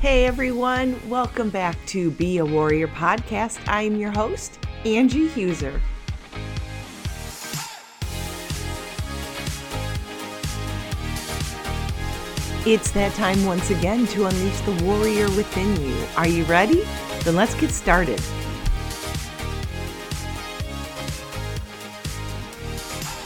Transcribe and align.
Hey 0.00 0.26
everyone, 0.26 0.96
welcome 1.08 1.50
back 1.50 1.76
to 1.86 2.12
Be 2.12 2.38
a 2.38 2.44
Warrior 2.46 2.86
podcast. 2.86 3.58
I 3.66 3.82
am 3.82 3.96
your 3.96 4.12
host, 4.12 4.60
Angie 4.84 5.26
Huser. 5.26 5.80
It's 12.64 12.92
that 12.92 13.12
time 13.16 13.44
once 13.44 13.70
again 13.70 14.06
to 14.06 14.26
unleash 14.26 14.60
the 14.60 14.84
warrior 14.84 15.28
within 15.30 15.74
you. 15.82 16.06
Are 16.16 16.28
you 16.28 16.44
ready? 16.44 16.86
Then 17.24 17.34
let's 17.34 17.56
get 17.56 17.72
started. 17.72 18.20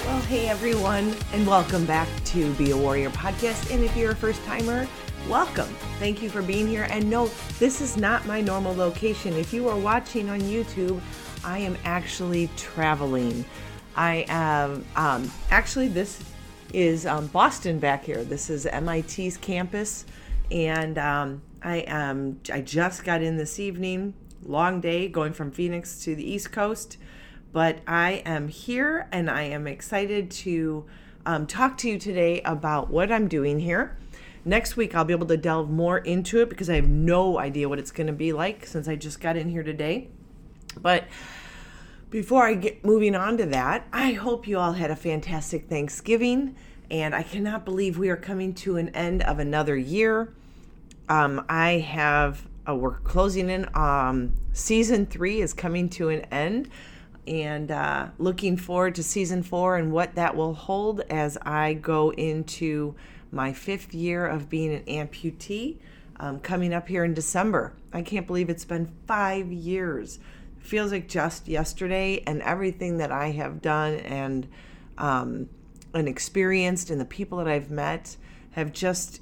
Well, 0.06 0.22
hey 0.22 0.48
everyone, 0.48 1.14
and 1.34 1.46
welcome 1.46 1.84
back 1.84 2.08
to 2.24 2.50
Be 2.54 2.70
a 2.70 2.76
Warrior 2.78 3.10
podcast. 3.10 3.70
And 3.70 3.84
if 3.84 3.94
you're 3.94 4.12
a 4.12 4.16
first 4.16 4.42
timer, 4.44 4.88
welcome. 5.28 5.68
Thank 5.98 6.22
you 6.22 6.28
for 6.28 6.42
being 6.42 6.66
here. 6.66 6.86
And 6.90 7.08
no, 7.08 7.30
this 7.58 7.80
is 7.80 7.96
not 7.96 8.26
my 8.26 8.40
normal 8.40 8.74
location. 8.74 9.34
If 9.34 9.52
you 9.52 9.68
are 9.68 9.76
watching 9.76 10.28
on 10.28 10.40
YouTube, 10.40 11.00
I 11.44 11.58
am 11.58 11.76
actually 11.84 12.50
traveling. 12.56 13.44
I 13.96 14.24
am 14.28 14.84
um, 14.96 15.30
actually 15.50 15.88
this 15.88 16.22
is 16.72 17.06
um, 17.06 17.26
Boston 17.28 17.78
back 17.78 18.04
here. 18.04 18.24
This 18.24 18.50
is 18.50 18.66
MIT's 18.66 19.36
campus, 19.36 20.06
and 20.50 20.98
um, 20.98 21.42
I 21.62 21.78
am 21.78 22.40
I 22.52 22.60
just 22.60 23.04
got 23.04 23.22
in 23.22 23.36
this 23.36 23.60
evening. 23.60 24.14
Long 24.44 24.80
day 24.80 25.08
going 25.08 25.32
from 25.32 25.52
Phoenix 25.52 26.02
to 26.04 26.16
the 26.16 26.28
East 26.28 26.50
Coast, 26.50 26.96
but 27.52 27.78
I 27.86 28.22
am 28.24 28.48
here 28.48 29.08
and 29.12 29.30
I 29.30 29.42
am 29.42 29.66
excited 29.66 30.30
to 30.32 30.84
um, 31.26 31.46
talk 31.46 31.78
to 31.78 31.88
you 31.88 31.98
today 31.98 32.40
about 32.42 32.90
what 32.90 33.12
I'm 33.12 33.28
doing 33.28 33.60
here. 33.60 33.96
Next 34.44 34.76
week, 34.76 34.94
I'll 34.94 35.04
be 35.04 35.14
able 35.14 35.28
to 35.28 35.36
delve 35.36 35.70
more 35.70 35.98
into 35.98 36.40
it 36.40 36.48
because 36.48 36.68
I 36.68 36.74
have 36.74 36.88
no 36.88 37.38
idea 37.38 37.68
what 37.68 37.78
it's 37.78 37.92
going 37.92 38.08
to 38.08 38.12
be 38.12 38.32
like 38.32 38.66
since 38.66 38.88
I 38.88 38.96
just 38.96 39.20
got 39.20 39.36
in 39.36 39.48
here 39.48 39.62
today. 39.62 40.08
But 40.80 41.04
before 42.10 42.44
I 42.44 42.54
get 42.54 42.84
moving 42.84 43.14
on 43.14 43.36
to 43.38 43.46
that, 43.46 43.86
I 43.92 44.12
hope 44.12 44.48
you 44.48 44.58
all 44.58 44.72
had 44.72 44.90
a 44.90 44.96
fantastic 44.96 45.68
Thanksgiving. 45.68 46.56
And 46.90 47.14
I 47.14 47.22
cannot 47.22 47.64
believe 47.64 47.98
we 47.98 48.10
are 48.10 48.16
coming 48.16 48.52
to 48.54 48.76
an 48.76 48.88
end 48.90 49.22
of 49.22 49.38
another 49.38 49.76
year. 49.76 50.34
Um, 51.08 51.44
I 51.48 51.78
have, 51.78 52.46
uh, 52.68 52.74
we're 52.74 52.98
closing 52.98 53.48
in. 53.48 53.68
Um, 53.74 54.32
season 54.52 55.06
three 55.06 55.40
is 55.40 55.54
coming 55.54 55.88
to 55.90 56.08
an 56.08 56.22
end. 56.32 56.68
And 57.28 57.70
uh, 57.70 58.08
looking 58.18 58.56
forward 58.56 58.96
to 58.96 59.04
season 59.04 59.44
four 59.44 59.76
and 59.76 59.92
what 59.92 60.16
that 60.16 60.34
will 60.34 60.54
hold 60.54 61.02
as 61.08 61.38
I 61.42 61.74
go 61.74 62.10
into 62.12 62.96
my 63.32 63.52
fifth 63.52 63.94
year 63.94 64.26
of 64.26 64.48
being 64.48 64.72
an 64.72 64.84
amputee 64.84 65.78
um, 66.20 66.38
coming 66.38 66.72
up 66.72 66.86
here 66.86 67.04
in 67.04 67.14
December. 67.14 67.72
I 67.92 68.02
can't 68.02 68.26
believe 68.26 68.48
it's 68.48 68.64
been 68.64 68.92
five 69.06 69.50
years 69.50 70.20
feels 70.62 70.92
like 70.92 71.08
just 71.08 71.48
yesterday 71.48 72.22
and 72.26 72.40
everything 72.42 72.98
that 72.98 73.10
I 73.10 73.32
have 73.32 73.60
done 73.60 73.94
and 73.94 74.46
um, 74.96 75.48
and 75.92 76.08
experienced 76.08 76.90
and 76.90 77.00
the 77.00 77.04
people 77.04 77.38
that 77.38 77.48
I've 77.48 77.70
met 77.70 78.16
have 78.52 78.72
just 78.72 79.20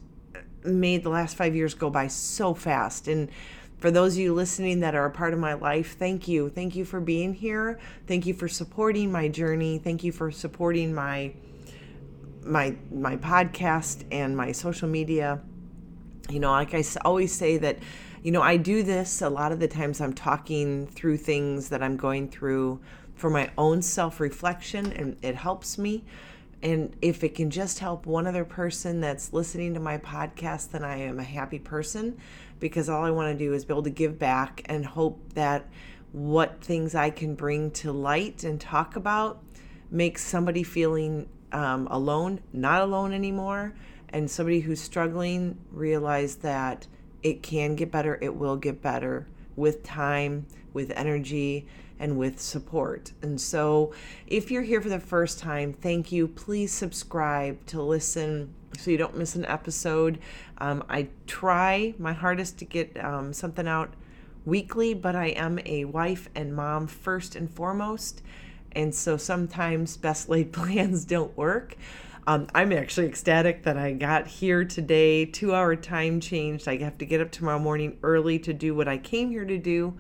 made 0.63 1.03
the 1.03 1.09
last 1.09 1.37
five 1.37 1.57
years 1.57 1.75
go 1.75 1.91
by 1.91 2.07
so 2.07 2.55
fast. 2.55 3.09
And 3.09 3.31
for 3.79 3.91
those 3.91 4.15
of 4.15 4.21
you 4.21 4.35
listening 4.35 4.81
that 4.81 4.95
are 4.95 5.07
a 5.07 5.11
part 5.11 5.33
of 5.33 5.39
my 5.41 5.55
life, 5.55 5.97
thank 5.99 6.29
you. 6.29 6.51
Thank 6.51 6.77
you 6.77 6.85
for 6.85 7.01
being 7.01 7.33
here. 7.33 7.81
Thank 8.07 8.27
you 8.27 8.35
for 8.35 8.47
supporting 8.47 9.11
my 9.11 9.27
journey. 9.29 9.79
Thank 9.79 10.05
you 10.05 10.13
for 10.13 10.31
supporting 10.31 10.93
my 10.93 11.33
my 12.45 12.77
my 12.91 13.17
podcast 13.17 14.05
and 14.11 14.37
my 14.37 14.53
social 14.53 14.89
media. 14.89 15.41
You 16.29 16.41
know, 16.41 16.51
like 16.51 16.75
I 16.75 16.85
always 17.05 17.33
say 17.33 17.59
that 17.59 17.79
you 18.23 18.33
know, 18.33 18.43
I 18.43 18.59
do 18.59 18.83
this 18.83 19.23
a 19.23 19.31
lot 19.31 19.51
of 19.51 19.61
the 19.61 19.69
times 19.69 20.01
I'm 20.01 20.13
talking 20.13 20.87
through 20.87 21.17
things 21.17 21.71
that 21.71 21.83
I'm 21.83 21.97
going 21.97 22.29
through 22.29 22.81
for 23.15 23.31
my 23.31 23.51
own 23.57 23.83
self 23.83 24.21
reflection, 24.21 24.93
and 24.93 25.17
it 25.23 25.35
helps 25.37 25.79
me. 25.79 26.05
And 26.63 26.95
if 27.01 27.25
it 27.25 27.35
can 27.35 27.51
just 27.51 27.79
help 27.79 28.05
one 28.05 28.27
other 28.27 28.45
person 28.45 29.01
that's 29.01 29.33
listening 29.33 29.73
to 29.75 29.81
my 29.81 29.97
podcast, 29.97 30.73
then 30.73 30.85
I 30.85 30.99
am 30.99 31.19
a 31.19 31.25
happy 31.25 31.59
person 31.59 32.19
because 32.59 32.91
all 32.91 33.03
I 33.03 33.11
want 33.11 33.37
to 33.37 33.45
do 33.45 33.55
is 33.55 33.65
be 33.65 33.73
able 33.73 33.85
to 33.85 33.91
give 33.91 34.19
back 34.19 34.63
and 34.67 34.85
hope 34.85 35.33
that 35.33 35.67
what 36.13 36.63
things 36.63 36.95
I 36.95 37.09
can 37.09 37.35
bring 37.35 37.71
to 37.71 37.93
light 37.93 38.45
and 38.45 38.61
talk 38.61 38.97
about 38.97 39.43
makes 39.91 40.23
somebody 40.23 40.63
feeling 40.63 41.31
um, 41.53 41.87
alone, 41.91 42.41
not 42.53 42.83
alone 42.83 43.13
anymore, 43.13 43.75
and 44.11 44.31
somebody 44.31 44.61
who's 44.61 44.81
struggling 44.81 45.59
realize 45.71 46.37
that 46.37 46.87
it 47.23 47.43
can 47.43 47.77
get 47.77 47.91
better, 47.91 48.19
it 48.21 48.35
will 48.35 48.57
get 48.57 48.83
better 48.83 49.27
with 49.57 49.83
time, 49.83 50.47
with 50.73 50.91
energy, 50.93 51.67
and 51.99 52.17
with 52.17 52.41
support. 52.41 53.13
And 53.21 53.41
so, 53.41 53.93
if 54.27 54.51
you're 54.51 54.63
here 54.63 54.81
for 54.81 54.89
the 54.89 54.99
first 54.99 55.39
time, 55.39 55.75
thank 55.75 56.11
you. 56.11 56.27
Please 56.27 56.73
subscribe 56.73 57.65
to 57.67 57.83
listen 57.83 58.55
so 58.79 58.91
you 58.91 58.97
don't 58.97 59.17
miss 59.17 59.35
an 59.35 59.45
episode. 59.45 60.19
Um, 60.59 60.83
I 60.89 61.09
try 61.27 61.95
my 61.99 62.15
hardest 62.15 62.59
to 62.59 62.65
get 62.65 63.03
um, 63.05 63.33
something 63.33 63.69
out 63.69 63.93
weekly, 64.45 64.95
but 64.95 65.15
I 65.15 65.27
am 65.27 65.59
a 65.67 65.85
wife 65.85 66.31
and 66.35 66.55
mom 66.55 66.87
first 66.87 67.37
and 67.37 67.51
foremost. 67.51 68.23
And 68.73 68.95
so 68.95 69.17
sometimes 69.17 69.97
best 69.97 70.29
laid 70.29 70.53
plans 70.53 71.05
don't 71.05 71.37
work. 71.37 71.77
Um, 72.27 72.47
I'm 72.55 72.73
actually 72.73 73.07
ecstatic 73.07 73.65
that 73.65 73.77
I 73.77 73.93
got 73.93 74.27
here 74.27 74.65
today. 74.65 75.25
Two 75.25 75.55
hour 75.55 75.75
time 75.75 76.21
changed. 76.21 76.69
I 76.69 76.77
have 76.79 76.99
to 76.99 77.07
get 77.07 77.21
up 77.21 77.31
tomorrow 77.31 77.59
morning 77.59 77.99
early 78.03 78.39
to 78.41 78.53
do 78.53 78.75
what 78.75 78.89
I 78.89 78.99
came 78.99 79.31
here 79.31 79.45
to 79.45 79.59
do. 79.59 79.97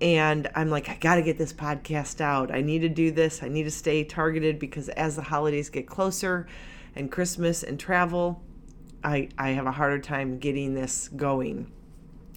And 0.00 0.50
I'm 0.54 0.68
like, 0.68 0.88
I 0.88 0.96
got 0.96 1.14
to 1.14 1.22
get 1.22 1.38
this 1.38 1.52
podcast 1.52 2.20
out. 2.20 2.52
I 2.52 2.60
need 2.60 2.80
to 2.80 2.88
do 2.88 3.10
this. 3.10 3.42
I 3.42 3.48
need 3.48 3.62
to 3.62 3.70
stay 3.70 4.04
targeted 4.04 4.58
because 4.58 4.90
as 4.90 5.16
the 5.16 5.22
holidays 5.22 5.70
get 5.70 5.86
closer 5.86 6.46
and 6.94 7.10
Christmas 7.10 7.62
and 7.62 7.80
travel, 7.80 8.42
I, 9.02 9.30
I 9.38 9.50
have 9.50 9.66
a 9.66 9.72
harder 9.72 9.98
time 9.98 10.38
getting 10.38 10.74
this 10.74 11.08
going. 11.08 11.72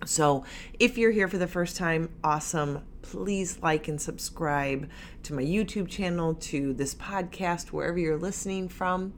So 0.06 0.46
if 0.80 0.98
you're 0.98 1.12
here 1.12 1.28
for 1.28 1.38
the 1.38 1.48
first 1.48 1.78
time, 1.78 2.10
awesome 2.24 2.82
please 3.10 3.60
like 3.64 3.88
and 3.88 4.00
subscribe 4.00 4.88
to 5.24 5.34
my 5.34 5.42
YouTube 5.42 5.88
channel, 5.88 6.36
to 6.36 6.74
this 6.74 6.94
podcast, 6.94 7.70
wherever 7.70 7.98
you're 7.98 8.18
listening 8.18 8.70
from. 8.70 9.14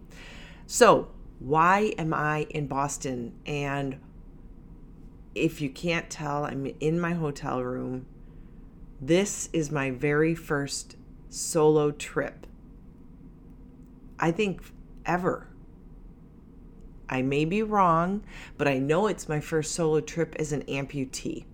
So, 0.65 1.09
why 1.39 1.93
am 1.97 2.13
I 2.13 2.47
in 2.51 2.67
Boston? 2.67 3.33
And 3.45 3.99
if 5.35 5.59
you 5.59 5.69
can't 5.69 6.09
tell, 6.09 6.45
I'm 6.45 6.67
in 6.79 6.99
my 6.99 7.13
hotel 7.13 7.61
room. 7.61 8.05
This 9.01 9.49
is 9.51 9.71
my 9.71 9.91
very 9.91 10.35
first 10.35 10.95
solo 11.29 11.91
trip. 11.91 12.47
I 14.19 14.31
think 14.31 14.61
ever. 15.05 15.47
I 17.11 17.22
may 17.22 17.45
be 17.45 17.61
wrong, 17.61 18.23
but 18.57 18.67
I 18.67 18.79
know 18.79 19.07
it's 19.07 19.29
my 19.29 19.39
first 19.39 19.73
solo 19.73 19.99
trip 19.99 20.35
as 20.39 20.53
an 20.53 20.63
amputee. 20.63 21.45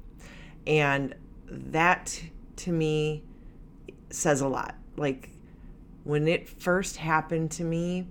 And 0.65 1.15
that 1.49 2.21
to 2.57 2.71
me 2.71 3.23
says 4.09 4.41
a 4.41 4.47
lot. 4.47 4.75
Like 4.95 5.29
when 6.03 6.27
it 6.27 6.47
first 6.47 6.97
happened 6.97 7.51
to 7.51 7.63
me, 7.63 8.07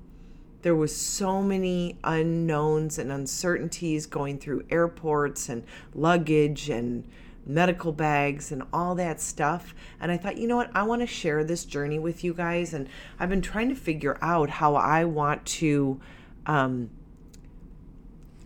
there 0.63 0.75
was 0.75 0.95
so 0.95 1.43
many 1.43 1.97
unknowns 2.03 2.99
and 2.99 3.13
uncertainties 3.13 4.07
going 4.07 4.39
through 4.39 4.65
airports 4.69 5.49
and 5.49 5.63
luggage 5.95 6.69
and 6.69 7.05
medical 7.47 7.93
bags 7.93 8.51
and 8.51 8.65
all 8.73 8.97
that 8.97 9.21
stuff. 9.21 9.75
And 10.01 10.11
I 10.11 10.17
thought, 10.17 10.37
you 10.37 10.49
know 10.49 10.57
what? 10.57 10.71
I 10.75 10.83
want 10.83 11.03
to 11.03 11.07
share 11.07 11.45
this 11.45 11.65
journey 11.65 11.99
with 11.99 12.25
you 12.25 12.35
guys. 12.35 12.75
And 12.75 12.89
I've 13.21 13.31
been 13.31 13.43
trying 13.43 13.69
to 13.69 13.77
figure 13.77 14.19
out 14.21 14.51
how 14.51 14.75
I 14.75 15.05
want 15.05 15.47
to, 15.47 16.01
um, 16.47 16.91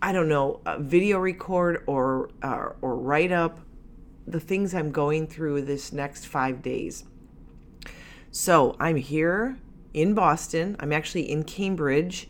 I 0.01 0.11
don't 0.11 0.29
know, 0.29 0.61
uh, 0.65 0.79
video 0.79 1.19
record 1.19 1.83
or 1.85 2.31
uh, 2.41 2.69
or 2.81 2.95
write 2.95 3.31
up 3.31 3.59
the 4.25 4.39
things 4.39 4.73
I'm 4.73 4.91
going 4.91 5.27
through 5.27 5.63
this 5.63 5.93
next 5.93 6.25
five 6.25 6.61
days. 6.61 7.05
So 8.31 8.75
I'm 8.79 8.95
here 8.95 9.57
in 9.93 10.13
Boston. 10.13 10.75
I'm 10.79 10.93
actually 10.93 11.29
in 11.29 11.43
Cambridge, 11.43 12.29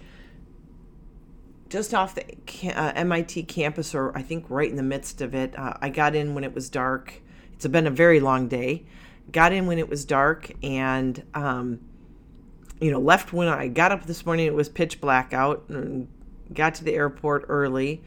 just 1.70 1.94
off 1.94 2.16
the 2.16 2.26
uh, 2.74 2.92
MIT 2.96 3.44
campus, 3.44 3.96
or 3.96 4.18
I 4.18 4.22
think 4.22 4.46
right 4.50 4.70
in 4.70 4.76
the 4.76 4.84
midst 4.84 5.22
of 5.22 5.34
it. 5.34 5.58
Uh, 5.58 5.76
I 5.82 5.90
got 5.90 6.16
in 6.16 6.34
when 6.34 6.44
it 6.44 6.54
was 6.54 6.70
dark. 6.70 7.22
It's 7.54 7.68
been 7.68 7.88
a 7.88 7.92
very 7.92 8.20
long 8.20 8.48
day. 8.48 8.86
Got 9.32 9.54
in 9.54 9.68
when 9.68 9.78
it 9.78 9.88
was 9.88 10.04
dark 10.04 10.52
and, 10.64 11.24
um, 11.34 11.80
you 12.82 12.92
know, 12.92 13.00
left 13.00 13.32
when 13.32 13.48
I 13.48 13.68
got 13.68 13.92
up 13.92 14.08
this 14.08 14.26
morning. 14.26 14.48
It 14.48 14.56
was 14.56 14.68
pitch 14.68 15.00
black 15.00 15.34
out 15.34 15.66
and 15.70 16.08
got 16.54 16.76
to 16.76 16.84
the 16.84 16.94
airport 16.94 17.46
early 17.50 18.02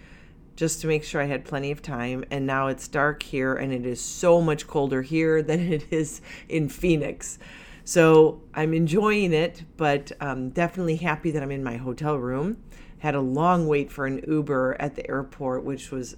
just 0.56 0.80
to 0.80 0.86
make 0.86 1.02
sure 1.02 1.20
I 1.20 1.26
had 1.26 1.44
plenty 1.44 1.70
of 1.70 1.82
time. 1.82 2.24
And 2.30 2.46
now 2.46 2.68
it's 2.68 2.86
dark 2.88 3.22
here, 3.22 3.54
and 3.54 3.72
it 3.72 3.84
is 3.84 4.00
so 4.00 4.40
much 4.40 4.66
colder 4.66 5.02
here 5.02 5.42
than 5.42 5.60
it 5.60 5.92
is 5.92 6.20
in 6.48 6.68
Phoenix. 6.68 7.38
So 7.84 8.40
I'm 8.54 8.72
enjoying 8.72 9.32
it, 9.32 9.62
but 9.76 10.12
um, 10.20 10.50
definitely 10.50 10.96
happy 10.96 11.30
that 11.32 11.42
I'm 11.42 11.50
in 11.50 11.62
my 11.62 11.76
hotel 11.76 12.16
room. 12.16 12.56
Had 12.98 13.14
a 13.14 13.20
long 13.20 13.66
wait 13.66 13.92
for 13.92 14.06
an 14.06 14.24
Uber 14.26 14.76
at 14.80 14.94
the 14.94 15.08
airport, 15.10 15.64
which 15.64 15.90
was 15.90 16.16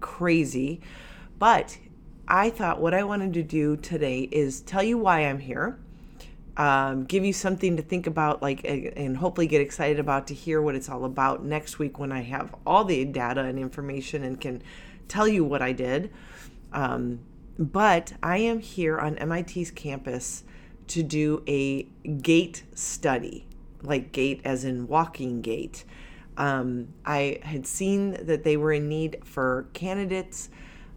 crazy. 0.00 0.80
But 1.38 1.78
I 2.28 2.50
thought 2.50 2.80
what 2.80 2.94
I 2.94 3.02
wanted 3.02 3.34
to 3.34 3.42
do 3.42 3.76
today 3.76 4.20
is 4.30 4.60
tell 4.60 4.84
you 4.84 4.96
why 4.96 5.20
I'm 5.20 5.40
here. 5.40 5.78
Um, 6.56 7.04
give 7.04 7.24
you 7.24 7.32
something 7.32 7.76
to 7.76 7.82
think 7.82 8.06
about, 8.06 8.40
like, 8.40 8.60
and 8.64 9.16
hopefully 9.16 9.48
get 9.48 9.60
excited 9.60 9.98
about 9.98 10.28
to 10.28 10.34
hear 10.34 10.62
what 10.62 10.76
it's 10.76 10.88
all 10.88 11.04
about 11.04 11.44
next 11.44 11.80
week 11.80 11.98
when 11.98 12.12
I 12.12 12.22
have 12.22 12.54
all 12.64 12.84
the 12.84 13.04
data 13.04 13.40
and 13.42 13.58
information 13.58 14.22
and 14.22 14.40
can 14.40 14.62
tell 15.08 15.26
you 15.26 15.44
what 15.44 15.62
I 15.62 15.72
did. 15.72 16.12
Um, 16.72 17.20
but 17.58 18.12
I 18.22 18.38
am 18.38 18.60
here 18.60 18.98
on 18.98 19.14
MIT's 19.14 19.70
campus 19.70 20.44
to 20.88 21.02
do 21.02 21.42
a 21.48 21.84
gait 22.22 22.64
study, 22.74 23.46
like 23.82 24.12
gait 24.12 24.40
as 24.44 24.64
in 24.64 24.86
walking 24.86 25.40
gait. 25.40 25.84
Um, 26.36 26.88
I 27.04 27.38
had 27.42 27.66
seen 27.66 28.12
that 28.26 28.44
they 28.44 28.56
were 28.56 28.72
in 28.72 28.88
need 28.88 29.18
for 29.24 29.68
candidates. 29.72 30.48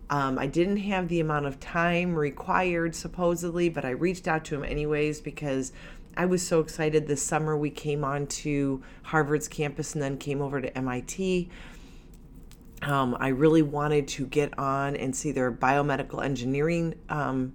Um, 0.09 0.39
I 0.39 0.48
didn't 0.48 0.77
have 0.77 1.09
the 1.09 1.19
amount 1.19 1.45
of 1.45 1.59
time 1.59 2.15
required, 2.15 2.95
supposedly, 2.95 3.69
but 3.69 3.83
I 3.83 3.89
reached 3.89 4.27
out 4.27 4.45
to 4.45 4.56
him 4.56 4.63
anyways 4.63 5.19
because 5.19 5.74
I 6.15 6.25
was 6.25 6.45
so 6.45 6.62
excited. 6.62 7.07
This 7.07 7.21
summer, 7.21 7.57
we 7.57 7.69
came 7.69 8.04
on 8.04 8.27
to 8.27 8.81
Harvard's 9.04 9.48
campus 9.48 9.94
and 9.94 10.01
then 10.01 10.18
came 10.18 10.42
over 10.42 10.62
to 10.62 10.77
MIT. 10.77 11.50
Um, 12.83 13.18
I 13.19 13.30
really 13.30 13.62
wanted 13.62 14.07
to 14.09 14.25
get 14.25 14.57
on 14.57 14.95
and 14.95 15.15
see 15.15 15.31
their 15.31 15.51
biomedical 15.51 16.24
engineering 16.24 16.95
um, 17.10 17.53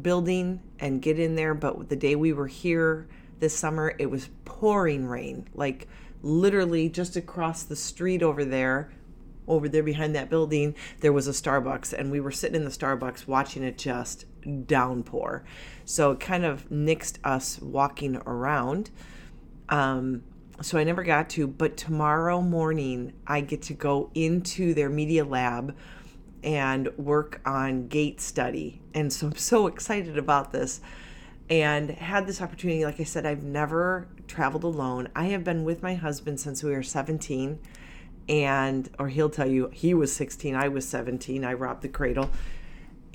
building 0.00 0.60
and 0.78 1.02
get 1.02 1.18
in 1.18 1.34
there. 1.34 1.54
But 1.54 1.88
the 1.88 1.96
day 1.96 2.14
we 2.14 2.32
were 2.32 2.46
here 2.46 3.08
this 3.40 3.56
summer, 3.56 3.94
it 3.98 4.10
was 4.10 4.28
pouring 4.44 5.06
rain, 5.06 5.48
like 5.54 5.88
literally 6.22 6.88
just 6.88 7.16
across 7.16 7.64
the 7.64 7.76
street 7.76 8.22
over 8.22 8.44
there 8.44 8.90
over 9.46 9.68
there 9.68 9.82
behind 9.82 10.14
that 10.14 10.30
building 10.30 10.74
there 11.00 11.12
was 11.12 11.28
a 11.28 11.32
starbucks 11.32 11.92
and 11.92 12.10
we 12.10 12.20
were 12.20 12.30
sitting 12.30 12.56
in 12.56 12.64
the 12.64 12.70
starbucks 12.70 13.26
watching 13.26 13.62
it 13.62 13.78
just 13.78 14.26
downpour 14.66 15.44
so 15.84 16.12
it 16.12 16.20
kind 16.20 16.44
of 16.44 16.68
nixed 16.70 17.18
us 17.24 17.60
walking 17.60 18.16
around 18.26 18.90
um, 19.68 20.22
so 20.60 20.78
i 20.78 20.84
never 20.84 21.02
got 21.02 21.28
to 21.28 21.46
but 21.46 21.76
tomorrow 21.76 22.40
morning 22.40 23.12
i 23.26 23.40
get 23.40 23.62
to 23.62 23.74
go 23.74 24.10
into 24.14 24.74
their 24.74 24.88
media 24.88 25.24
lab 25.24 25.76
and 26.42 26.88
work 26.98 27.40
on 27.46 27.88
gait 27.88 28.20
study 28.20 28.80
and 28.92 29.12
so 29.12 29.26
i'm 29.26 29.36
so 29.36 29.66
excited 29.66 30.18
about 30.18 30.52
this 30.52 30.80
and 31.50 31.90
had 31.90 32.26
this 32.26 32.40
opportunity. 32.40 32.84
Like 32.84 33.00
I 33.00 33.04
said, 33.04 33.26
I've 33.26 33.42
never 33.42 34.08
traveled 34.26 34.64
alone. 34.64 35.08
I 35.14 35.26
have 35.26 35.44
been 35.44 35.64
with 35.64 35.82
my 35.82 35.94
husband 35.94 36.40
since 36.40 36.62
we 36.62 36.72
were 36.72 36.82
17, 36.82 37.58
and, 38.28 38.88
or 38.98 39.08
he'll 39.08 39.30
tell 39.30 39.48
you 39.48 39.68
he 39.72 39.94
was 39.94 40.14
16, 40.14 40.54
I 40.54 40.68
was 40.68 40.88
17, 40.88 41.44
I 41.44 41.52
robbed 41.52 41.82
the 41.82 41.88
cradle. 41.88 42.30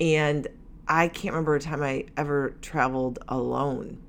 And 0.00 0.46
I 0.88 1.08
can't 1.08 1.34
remember 1.34 1.54
a 1.54 1.60
time 1.60 1.82
I 1.82 2.06
ever 2.16 2.56
traveled 2.62 3.18
alone. 3.28 4.02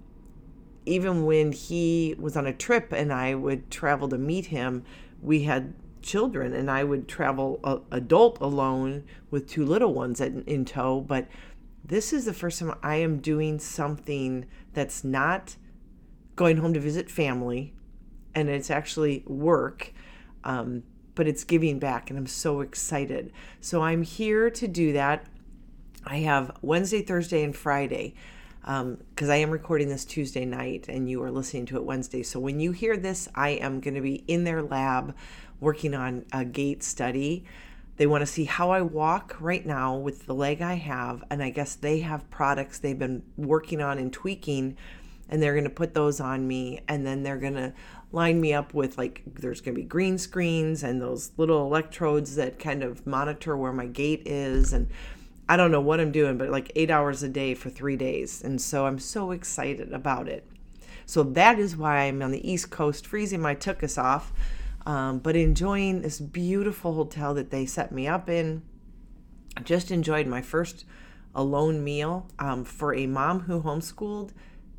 Even 0.85 1.25
when 1.25 1.51
he 1.51 2.15
was 2.17 2.35
on 2.35 2.47
a 2.47 2.53
trip 2.53 2.91
and 2.91 3.13
I 3.13 3.35
would 3.35 3.69
travel 3.69 4.09
to 4.09 4.17
meet 4.17 4.47
him, 4.47 4.83
we 5.21 5.43
had 5.43 5.73
children 6.01 6.53
and 6.53 6.71
I 6.71 6.83
would 6.83 7.07
travel 7.07 7.59
uh, 7.63 7.77
adult 7.91 8.39
alone 8.41 9.03
with 9.29 9.47
two 9.47 9.65
little 9.65 9.93
ones 9.93 10.19
in, 10.19 10.43
in 10.45 10.65
tow. 10.65 11.01
But 11.01 11.27
this 11.83 12.13
is 12.13 12.25
the 12.25 12.33
first 12.33 12.59
time 12.59 12.75
I 12.81 12.95
am 12.95 13.19
doing 13.19 13.59
something 13.59 14.45
that's 14.73 15.03
not 15.03 15.55
going 16.35 16.57
home 16.57 16.73
to 16.73 16.79
visit 16.79 17.11
family 17.11 17.73
and 18.33 18.49
it's 18.49 18.71
actually 18.71 19.23
work, 19.27 19.93
um, 20.43 20.83
but 21.15 21.27
it's 21.27 21.43
giving 21.43 21.79
back, 21.79 22.09
and 22.09 22.17
I'm 22.17 22.27
so 22.27 22.61
excited. 22.61 23.31
So 23.59 23.81
I'm 23.81 24.03
here 24.03 24.49
to 24.49 24.67
do 24.67 24.93
that. 24.93 25.25
I 26.05 26.17
have 26.17 26.57
Wednesday, 26.61 27.01
Thursday, 27.01 27.43
and 27.43 27.55
Friday 27.55 28.15
because 28.61 28.81
um, 28.81 29.31
I 29.31 29.37
am 29.37 29.49
recording 29.49 29.89
this 29.89 30.05
Tuesday 30.05 30.45
night 30.45 30.87
and 30.87 31.09
you 31.09 31.23
are 31.23 31.31
listening 31.31 31.65
to 31.67 31.77
it 31.77 31.83
Wednesday. 31.83 32.21
So 32.21 32.39
when 32.39 32.59
you 32.59 32.71
hear 32.71 32.95
this, 32.95 33.27
I 33.33 33.49
am 33.49 33.79
going 33.79 33.95
to 33.95 34.01
be 34.01 34.23
in 34.27 34.43
their 34.43 34.61
lab 34.61 35.15
working 35.59 35.95
on 35.95 36.25
a 36.31 36.45
gait 36.45 36.83
study. 36.83 37.43
They 37.97 38.05
want 38.05 38.21
to 38.21 38.27
see 38.27 38.45
how 38.45 38.69
I 38.69 38.81
walk 38.81 39.35
right 39.39 39.65
now 39.65 39.95
with 39.95 40.27
the 40.27 40.35
leg 40.35 40.61
I 40.61 40.75
have. 40.75 41.23
And 41.31 41.41
I 41.41 41.49
guess 41.49 41.75
they 41.75 41.99
have 42.01 42.29
products 42.29 42.77
they've 42.77 42.97
been 42.97 43.23
working 43.35 43.81
on 43.81 43.97
and 43.97 44.13
tweaking, 44.13 44.77
and 45.31 45.41
they're 45.41 45.53
going 45.53 45.63
to 45.63 45.69
put 45.69 45.93
those 45.93 46.19
on 46.19 46.47
me. 46.47 46.81
And 46.87 47.05
then 47.05 47.23
they're 47.23 47.37
going 47.37 47.55
to 47.55 47.73
line 48.11 48.39
me 48.39 48.53
up 48.53 48.73
with 48.73 48.97
like, 48.97 49.23
there's 49.25 49.61
going 49.61 49.73
to 49.73 49.81
be 49.81 49.87
green 49.87 50.17
screens 50.17 50.83
and 50.83 51.01
those 51.01 51.31
little 51.37 51.65
electrodes 51.65 52.35
that 52.35 52.59
kind 52.59 52.83
of 52.83 53.07
monitor 53.07 53.57
where 53.57 53.71
my 53.71 53.87
gait 53.87 54.27
is. 54.27 54.73
And 54.73 54.89
I 55.49 55.57
don't 55.57 55.71
know 55.71 55.81
what 55.81 55.99
I'm 55.99 56.11
doing, 56.11 56.37
but 56.37 56.49
like 56.49 56.71
eight 56.75 56.91
hours 56.91 57.23
a 57.23 57.29
day 57.29 57.55
for 57.55 57.69
three 57.69 57.95
days. 57.95 58.43
And 58.43 58.61
so 58.61 58.85
I'm 58.85 58.99
so 58.99 59.31
excited 59.31 59.91
about 59.93 60.27
it. 60.27 60.45
So 61.05 61.23
that 61.23 61.57
is 61.57 61.75
why 61.75 62.01
I'm 62.01 62.21
on 62.21 62.31
the 62.31 62.49
East 62.49 62.69
Coast 62.69 63.07
freezing 63.07 63.41
my 63.41 63.55
tuchus 63.55 63.97
off 63.97 64.31
um, 64.85 65.19
but 65.19 65.35
enjoying 65.35 66.01
this 66.01 66.19
beautiful 66.19 66.93
hotel 66.93 67.33
that 67.35 67.51
they 67.51 67.65
set 67.65 67.91
me 67.91 68.07
up 68.07 68.29
in. 68.29 68.63
I 69.55 69.61
Just 69.61 69.91
enjoyed 69.91 70.27
my 70.27 70.41
first 70.41 70.85
alone 71.35 71.83
meal. 71.83 72.27
Um, 72.39 72.63
for 72.63 72.93
a 72.93 73.05
mom 73.05 73.41
who 73.41 73.61
homeschooled, 73.61 74.31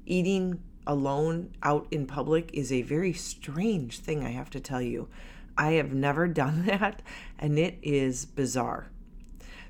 eating 0.06 0.60
alone 0.86 1.54
out 1.62 1.86
in 1.90 2.06
public 2.06 2.50
is 2.52 2.72
a 2.72 2.82
very 2.82 3.12
strange 3.12 3.98
thing, 3.98 4.24
I 4.24 4.30
have 4.30 4.50
to 4.50 4.60
tell 4.60 4.82
you. 4.82 5.08
I 5.56 5.72
have 5.72 5.92
never 5.92 6.26
done 6.42 6.66
that, 6.66 7.02
and 7.38 7.58
it 7.58 7.78
is 7.82 8.24
bizarre. 8.24 8.88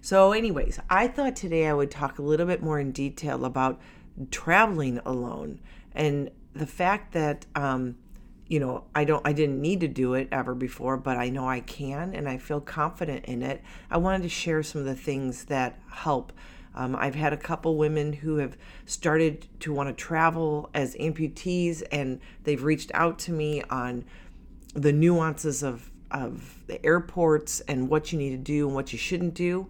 So, 0.01 0.33
anyways, 0.33 0.81
I 0.91 1.07
thought 1.07 1.37
today 1.37 1.69
I 1.69 1.75
would 1.75 1.91
talk 1.91 2.19
a 2.19 2.23
little 2.23 2.47
bit 2.47 2.63
more 2.63 2.81
in 2.81 2.91
detail 2.91 3.45
about 3.45 3.81
traveling 4.31 4.99
alone 5.05 5.61
and 5.95 6.31
the 6.55 6.67
fact 6.67 7.13
that 7.13 7.47
um, 7.55 7.97
you 8.47 8.61
know 8.61 8.85
i 8.95 9.05
don't 9.05 9.27
i 9.27 9.33
didn't 9.33 9.61
need 9.61 9.81
to 9.81 9.89
do 9.89 10.13
it 10.13 10.29
ever 10.31 10.55
before 10.55 10.97
but 10.97 11.17
i 11.17 11.31
know 11.31 11.49
i 11.49 11.61
can 11.61 12.15
and 12.15 12.29
i 12.29 12.37
feel 12.37 12.61
confident 12.61 13.25
in 13.25 13.43
it 13.43 13.63
i 13.91 13.97
wanted 13.97 14.23
to 14.23 14.29
share 14.29 14.63
some 14.63 14.81
of 14.81 14.87
the 14.87 14.95
things 14.95 15.47
that 15.47 15.79
help 15.91 16.33
um, 16.75 16.97
i've 16.97 17.15
had 17.15 17.33
a 17.33 17.37
couple 17.37 17.77
women 17.77 18.13
who 18.13 18.37
have 18.37 18.57
started 18.87 19.47
to 19.61 19.73
want 19.73 19.89
to 19.89 19.93
travel 19.93 20.71
as 20.75 20.95
amputees 20.97 21.83
and 21.91 22.21
they've 22.45 22.63
reached 22.63 22.91
out 22.95 23.19
to 23.19 23.33
me 23.33 23.63
on 23.71 24.05
the 24.75 24.93
nuances 24.93 25.63
of 25.63 25.91
of 26.11 26.63
the 26.67 26.85
airports 26.85 27.61
and 27.61 27.89
what 27.89 28.13
you 28.13 28.19
need 28.19 28.31
to 28.31 28.37
do 28.37 28.67
and 28.67 28.75
what 28.75 28.93
you 28.93 28.99
shouldn't 28.99 29.35
do 29.35 29.69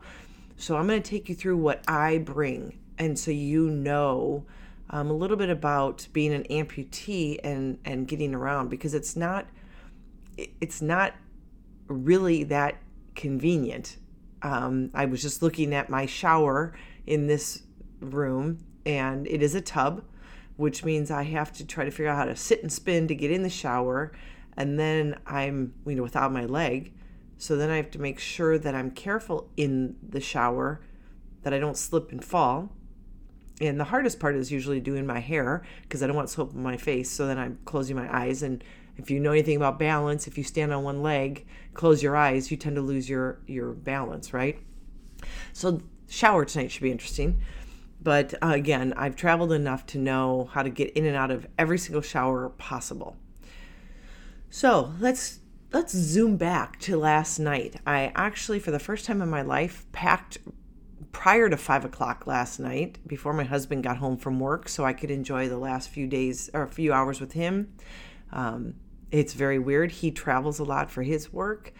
so 0.56 0.76
i'm 0.76 0.87
going 0.87 1.00
to 1.00 1.11
take 1.11 1.28
you 1.28 1.35
through 1.35 1.56
what 1.56 1.82
i 1.88 2.18
bring 2.18 2.78
and 2.99 3.18
so 3.18 3.30
you 3.30 3.68
know 3.71 4.44
um, 4.90 5.09
a 5.09 5.14
little 5.14 5.38
bit 5.38 5.49
about 5.49 6.06
being 6.12 6.32
an 6.32 6.44
amputee 6.44 7.38
and 7.42 7.78
and 7.85 8.06
getting 8.06 8.35
around 8.35 8.68
because 8.68 8.94
it's 8.94 9.16
not 9.16 9.47
it's 10.37 10.82
not 10.82 11.14
really 11.88 12.44
that 12.44 12.76
convenient. 13.14 13.97
Um, 14.42 14.90
I 14.94 15.04
was 15.04 15.23
just 15.23 15.42
looking 15.42 15.75
at 15.75 15.88
my 15.88 16.06
shower 16.06 16.75
in 17.06 17.26
this 17.26 17.62
room, 18.00 18.59
and 18.87 19.26
it 19.26 19.42
is 19.42 19.54
a 19.54 19.61
tub, 19.61 20.04
which 20.56 20.85
means 20.85 21.11
I 21.11 21.25
have 21.25 21.52
to 21.54 21.66
try 21.66 21.85
to 21.85 21.90
figure 21.90 22.09
out 22.09 22.16
how 22.16 22.25
to 22.25 22.37
sit 22.37 22.62
and 22.62 22.73
spin 22.73 23.09
to 23.09 23.14
get 23.14 23.30
in 23.30 23.42
the 23.42 23.50
shower, 23.50 24.12
and 24.56 24.78
then 24.78 25.18
I'm 25.26 25.75
you 25.87 25.94
know 25.94 26.02
without 26.02 26.32
my 26.32 26.44
leg, 26.44 26.92
so 27.38 27.56
then 27.56 27.71
I 27.71 27.76
have 27.76 27.90
to 27.92 28.00
make 28.00 28.18
sure 28.18 28.59
that 28.59 28.75
I'm 28.75 28.90
careful 28.90 29.50
in 29.56 29.97
the 30.06 30.21
shower, 30.21 30.80
that 31.42 31.52
I 31.52 31.59
don't 31.59 31.76
slip 31.76 32.12
and 32.12 32.25
fall 32.25 32.71
and 33.62 33.78
the 33.78 33.85
hardest 33.85 34.18
part 34.18 34.35
is 34.35 34.50
usually 34.50 34.80
doing 34.80 35.06
my 35.06 35.21
hair 35.21 35.62
because 35.82 36.02
I 36.02 36.06
don't 36.06 36.16
want 36.16 36.30
soap 36.30 36.54
on 36.54 36.62
my 36.62 36.76
face. 36.76 37.11
So 37.11 37.26
then 37.26 37.38
I'm 37.38 37.59
closing 37.64 37.94
my 37.94 38.12
eyes. 38.14 38.42
And 38.42 38.62
if 38.97 39.11
you 39.11 39.21
know 39.21 39.30
anything 39.30 39.56
about 39.56 39.78
balance, 39.78 40.26
if 40.26 40.37
you 40.37 40.42
stand 40.42 40.73
on 40.73 40.82
one 40.82 41.02
leg, 41.02 41.47
close 41.73 42.02
your 42.02 42.16
eyes, 42.16 42.50
you 42.50 42.56
tend 42.56 42.76
to 42.76 42.82
lose 42.82 43.09
your, 43.09 43.40
your 43.47 43.73
balance, 43.73 44.32
right? 44.32 44.59
So 45.52 45.80
shower 46.12 46.45
tonight 46.45 46.71
should 46.71 46.83
be 46.83 46.92
interesting. 46.92 47.40
But 48.02 48.35
uh, 48.42 48.52
again, 48.54 48.92
I've 48.97 49.16
traveled 49.16 49.52
enough 49.52 49.87
to 49.87 49.99
know 49.99 50.50
how 50.52 50.62
to 50.62 50.69
get 50.69 50.90
in 50.90 51.07
and 51.07 51.16
out 51.16 51.31
of 51.31 51.47
every 51.59 51.78
single 51.78 52.02
shower 52.02 52.50
possible. 52.50 53.16
So 54.50 54.92
let's 55.00 55.40
let's 55.73 55.92
zoom 55.92 56.37
back 56.37 56.78
to 56.81 56.97
last 56.99 57.38
night. 57.38 57.76
I 57.87 58.12
actually, 58.14 58.59
for 58.59 58.71
the 58.71 58.78
first 58.78 59.07
time 59.07 59.23
in 59.23 59.31
my 59.31 59.42
life, 59.42 59.87
packed 59.92 60.38
prior 61.12 61.49
to 61.49 61.57
five 61.57 61.85
o'clock 61.85 62.26
last 62.26 62.59
night 62.59 62.99
before 63.07 63.33
my 63.33 63.45
husband 63.45 63.83
got 63.83 63.97
home 63.97 64.16
from 64.16 64.38
work 64.38 64.69
so 64.69 64.85
I 64.85 64.92
could 64.92 65.11
enjoy 65.11 65.49
the 65.49 65.59
last 65.59 65.88
few 65.88 66.07
days 66.07 66.50
or 66.52 66.62
a 66.62 66.69
few 66.69 66.92
hours 66.92 67.21
with 67.21 67.33
him. 67.33 67.73
Um, 68.33 68.75
it's 69.11 69.33
very 69.33 69.59
weird. 69.59 69.92
He 69.92 70.11
travels 70.11 70.59
a 70.59 70.64
lot 70.64 70.90
for 70.90 71.02
his 71.02 71.33
work, 71.33 71.73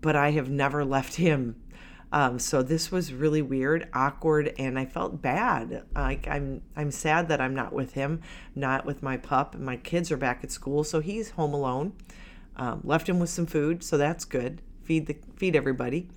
but 0.00 0.16
I 0.16 0.32
have 0.32 0.48
never 0.48 0.84
left 0.84 1.16
him. 1.16 1.60
Um, 2.10 2.38
so 2.38 2.62
this 2.62 2.90
was 2.90 3.12
really 3.12 3.42
weird, 3.42 3.88
awkward, 3.92 4.54
and 4.58 4.78
I 4.78 4.86
felt 4.86 5.20
bad. 5.20 5.84
Like 5.94 6.26
I'm, 6.26 6.62
I'm 6.74 6.90
sad 6.90 7.28
that 7.28 7.40
I'm 7.40 7.54
not 7.54 7.72
with 7.72 7.92
him, 7.92 8.22
not 8.54 8.86
with 8.86 9.02
my 9.02 9.18
pup. 9.18 9.56
My 9.56 9.76
kids 9.76 10.10
are 10.10 10.16
back 10.16 10.42
at 10.42 10.50
school, 10.50 10.84
so 10.84 11.00
he's 11.00 11.30
home 11.32 11.52
alone. 11.52 11.92
Um, 12.56 12.80
left 12.82 13.08
him 13.08 13.18
with 13.18 13.30
some 13.30 13.46
food, 13.46 13.84
so 13.84 13.98
that's 13.98 14.24
good. 14.24 14.62
Feed 14.82 15.06
the 15.06 15.16
feed 15.36 15.54
everybody. 15.54 16.08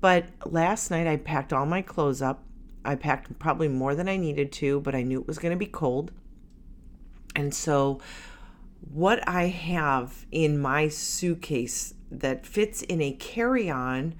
But 0.00 0.26
last 0.44 0.90
night 0.90 1.06
I 1.06 1.16
packed 1.16 1.52
all 1.52 1.64
my 1.64 1.80
clothes 1.80 2.20
up. 2.20 2.42
I 2.84 2.96
packed 2.96 3.38
probably 3.38 3.68
more 3.68 3.94
than 3.94 4.08
I 4.08 4.16
needed 4.16 4.52
to, 4.52 4.80
but 4.80 4.94
I 4.94 5.02
knew 5.02 5.20
it 5.20 5.26
was 5.26 5.38
going 5.38 5.52
to 5.52 5.58
be 5.58 5.64
cold. 5.64 6.10
And 7.34 7.54
so, 7.54 8.00
what 8.92 9.26
I 9.26 9.46
have 9.46 10.26
in 10.30 10.58
my 10.58 10.88
suitcase 10.88 11.94
that 12.10 12.44
fits 12.44 12.82
in 12.82 13.00
a 13.00 13.12
carry 13.12 13.70
on, 13.70 14.14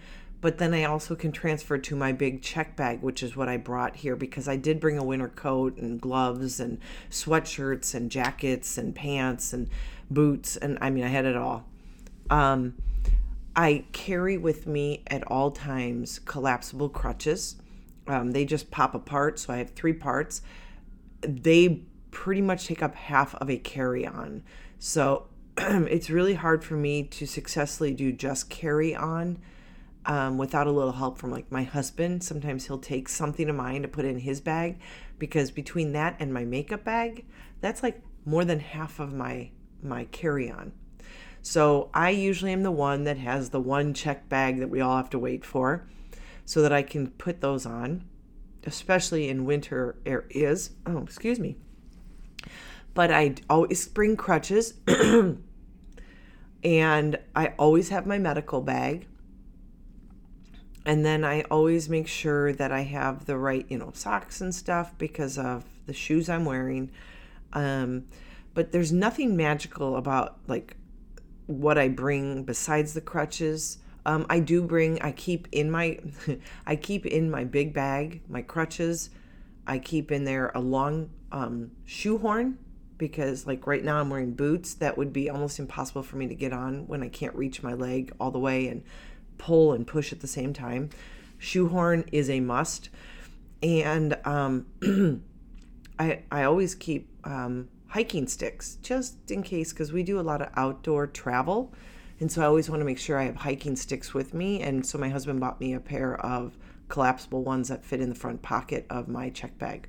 but 0.44 0.58
then 0.58 0.74
I 0.74 0.84
also 0.84 1.14
can 1.14 1.32
transfer 1.32 1.78
to 1.78 1.96
my 1.96 2.12
big 2.12 2.42
check 2.42 2.76
bag, 2.76 3.00
which 3.00 3.22
is 3.22 3.34
what 3.34 3.48
I 3.48 3.56
brought 3.56 3.96
here 3.96 4.14
because 4.14 4.46
I 4.46 4.56
did 4.56 4.78
bring 4.78 4.98
a 4.98 5.02
winter 5.02 5.28
coat 5.28 5.78
and 5.78 5.98
gloves 5.98 6.60
and 6.60 6.80
sweatshirts 7.08 7.94
and 7.94 8.10
jackets 8.10 8.76
and 8.76 8.94
pants 8.94 9.54
and 9.54 9.70
boots. 10.10 10.58
And 10.58 10.76
I 10.82 10.90
mean, 10.90 11.02
I 11.02 11.08
had 11.08 11.24
it 11.24 11.34
all. 11.34 11.64
Um, 12.28 12.74
I 13.56 13.86
carry 13.92 14.36
with 14.36 14.66
me 14.66 15.02
at 15.06 15.26
all 15.28 15.50
times 15.50 16.18
collapsible 16.18 16.90
crutches. 16.90 17.56
Um, 18.06 18.32
they 18.32 18.44
just 18.44 18.70
pop 18.70 18.94
apart, 18.94 19.38
so 19.38 19.50
I 19.50 19.56
have 19.56 19.70
three 19.70 19.94
parts. 19.94 20.42
They 21.22 21.84
pretty 22.10 22.42
much 22.42 22.66
take 22.66 22.82
up 22.82 22.94
half 22.96 23.34
of 23.36 23.48
a 23.48 23.56
carry 23.56 24.06
on. 24.06 24.42
So 24.78 25.26
it's 25.56 26.10
really 26.10 26.34
hard 26.34 26.62
for 26.62 26.74
me 26.74 27.02
to 27.04 27.26
successfully 27.26 27.94
do 27.94 28.12
just 28.12 28.50
carry 28.50 28.94
on 28.94 29.38
um, 30.06 30.38
without 30.38 30.66
a 30.66 30.70
little 30.70 30.92
help 30.92 31.18
from 31.18 31.30
like 31.30 31.50
my 31.50 31.62
husband. 31.62 32.22
Sometimes 32.22 32.66
he'll 32.66 32.78
take 32.78 33.08
something 33.08 33.48
of 33.48 33.56
mine 33.56 33.82
to 33.82 33.88
put 33.88 34.04
in 34.04 34.18
his 34.18 34.40
bag 34.40 34.78
because 35.18 35.50
between 35.50 35.92
that 35.92 36.16
and 36.18 36.32
my 36.32 36.44
makeup 36.44 36.84
bag, 36.84 37.24
that's 37.60 37.82
like 37.82 38.00
more 38.24 38.44
than 38.44 38.60
half 38.60 39.00
of 39.00 39.12
my 39.12 39.50
my 39.82 40.04
carry 40.06 40.50
on. 40.50 40.72
So 41.42 41.90
I 41.92 42.10
usually 42.10 42.52
am 42.52 42.62
the 42.62 42.70
one 42.70 43.04
that 43.04 43.18
has 43.18 43.50
the 43.50 43.60
one 43.60 43.92
check 43.92 44.28
bag 44.30 44.60
that 44.60 44.70
we 44.70 44.80
all 44.80 44.96
have 44.96 45.10
to 45.10 45.18
wait 45.18 45.44
for 45.44 45.86
so 46.46 46.62
that 46.62 46.72
I 46.72 46.82
can 46.82 47.08
put 47.08 47.42
those 47.42 47.66
on, 47.66 48.04
especially 48.64 49.28
in 49.28 49.44
winter 49.44 49.96
areas. 50.06 50.70
Oh, 50.86 50.98
excuse 50.98 51.38
me. 51.38 51.56
But 52.94 53.10
I 53.10 53.34
always 53.50 53.86
bring 53.88 54.16
crutches 54.16 54.74
and 56.64 57.18
I 57.34 57.48
always 57.58 57.90
have 57.90 58.06
my 58.06 58.18
medical 58.18 58.62
bag. 58.62 59.06
And 60.86 61.04
then 61.04 61.24
I 61.24 61.42
always 61.42 61.88
make 61.88 62.06
sure 62.06 62.52
that 62.52 62.70
I 62.70 62.82
have 62.82 63.24
the 63.24 63.38
right, 63.38 63.64
you 63.68 63.78
know, 63.78 63.90
socks 63.94 64.40
and 64.40 64.54
stuff 64.54 64.96
because 64.98 65.38
of 65.38 65.64
the 65.86 65.94
shoes 65.94 66.28
I'm 66.28 66.44
wearing. 66.44 66.90
Um, 67.54 68.04
but 68.52 68.72
there's 68.72 68.92
nothing 68.92 69.36
magical 69.36 69.96
about 69.96 70.38
like 70.46 70.76
what 71.46 71.78
I 71.78 71.88
bring 71.88 72.44
besides 72.44 72.94
the 72.94 73.00
crutches. 73.00 73.78
Um, 74.06 74.26
I 74.28 74.40
do 74.40 74.62
bring. 74.62 75.00
I 75.00 75.12
keep 75.12 75.48
in 75.52 75.70
my, 75.70 75.98
I 76.66 76.76
keep 76.76 77.06
in 77.06 77.30
my 77.30 77.44
big 77.44 77.72
bag 77.72 78.22
my 78.28 78.42
crutches. 78.42 79.10
I 79.66 79.78
keep 79.78 80.12
in 80.12 80.24
there 80.24 80.52
a 80.54 80.60
long 80.60 81.08
um, 81.32 81.70
shoehorn 81.86 82.58
because, 82.98 83.46
like 83.46 83.66
right 83.66 83.82
now, 83.82 83.98
I'm 83.98 84.10
wearing 84.10 84.34
boots 84.34 84.74
that 84.74 84.98
would 84.98 85.12
be 85.12 85.30
almost 85.30 85.58
impossible 85.58 86.02
for 86.02 86.16
me 86.16 86.28
to 86.28 86.34
get 86.34 86.52
on 86.52 86.86
when 86.86 87.02
I 87.02 87.08
can't 87.08 87.34
reach 87.34 87.62
my 87.62 87.72
leg 87.72 88.12
all 88.20 88.30
the 88.30 88.38
way 88.38 88.68
and 88.68 88.82
pull 89.44 89.74
and 89.74 89.86
push 89.86 90.10
at 90.10 90.20
the 90.20 90.26
same 90.26 90.54
time. 90.54 90.88
Shoehorn 91.38 92.06
is 92.12 92.30
a 92.30 92.40
must, 92.40 92.88
and 93.62 94.16
um, 94.24 94.66
I 95.98 96.22
I 96.30 96.44
always 96.44 96.74
keep 96.74 97.10
um, 97.24 97.68
hiking 97.88 98.26
sticks 98.26 98.78
just 98.82 99.30
in 99.30 99.42
case 99.42 99.72
because 99.72 99.92
we 99.92 100.02
do 100.02 100.18
a 100.18 100.22
lot 100.22 100.40
of 100.40 100.48
outdoor 100.56 101.06
travel. 101.06 101.74
And 102.20 102.30
so 102.30 102.42
i 102.42 102.46
always 102.46 102.70
want 102.70 102.80
to 102.80 102.84
make 102.84 102.98
sure 102.98 103.18
i 103.18 103.24
have 103.24 103.36
hiking 103.36 103.76
sticks 103.76 104.14
with 104.14 104.32
me. 104.32 104.62
And 104.62 104.86
so 104.86 104.98
my 104.98 105.10
husband 105.10 105.40
bought 105.40 105.60
me 105.60 105.74
a 105.74 105.80
pair 105.80 106.18
of 106.24 106.56
collapsible 106.88 107.42
ones 107.44 107.68
that 107.68 107.84
fit 107.84 108.00
in 108.00 108.08
the 108.08 108.14
front 108.14 108.40
pocket 108.40 108.86
of 108.88 109.08
my 109.08 109.30
check 109.30 109.58
bag. 109.58 109.88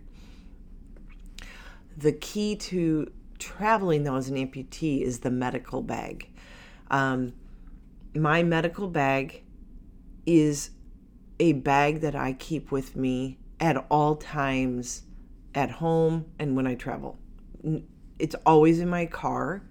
The 1.96 2.12
key 2.12 2.58
to 2.58 3.12
traveling 3.40 4.04
though 4.04 4.16
as 4.16 4.28
an 4.28 4.36
amputee 4.36 5.02
is 5.02 5.20
the 5.20 5.32
medical 5.32 5.82
bag. 5.82 6.30
Um, 6.92 7.34
my 8.14 8.44
medical 8.44 8.88
bag 8.88 9.45
is 10.26 10.72
a 11.40 11.54
bag 11.54 12.02
that 12.02 12.16
i 12.16 12.34
keep 12.34 12.72
with 12.72 12.96
me 12.96 13.38
at 13.60 13.78
all 13.90 14.16
times 14.16 15.04
at 15.54 15.72
home 15.72 16.26
and 16.40 16.56
when 16.56 16.68
i 16.68 16.76
travel 16.76 17.18
it's 18.20 18.36
always 18.46 18.80
in 18.80 18.90
my 18.90 19.06
car. 19.06 19.62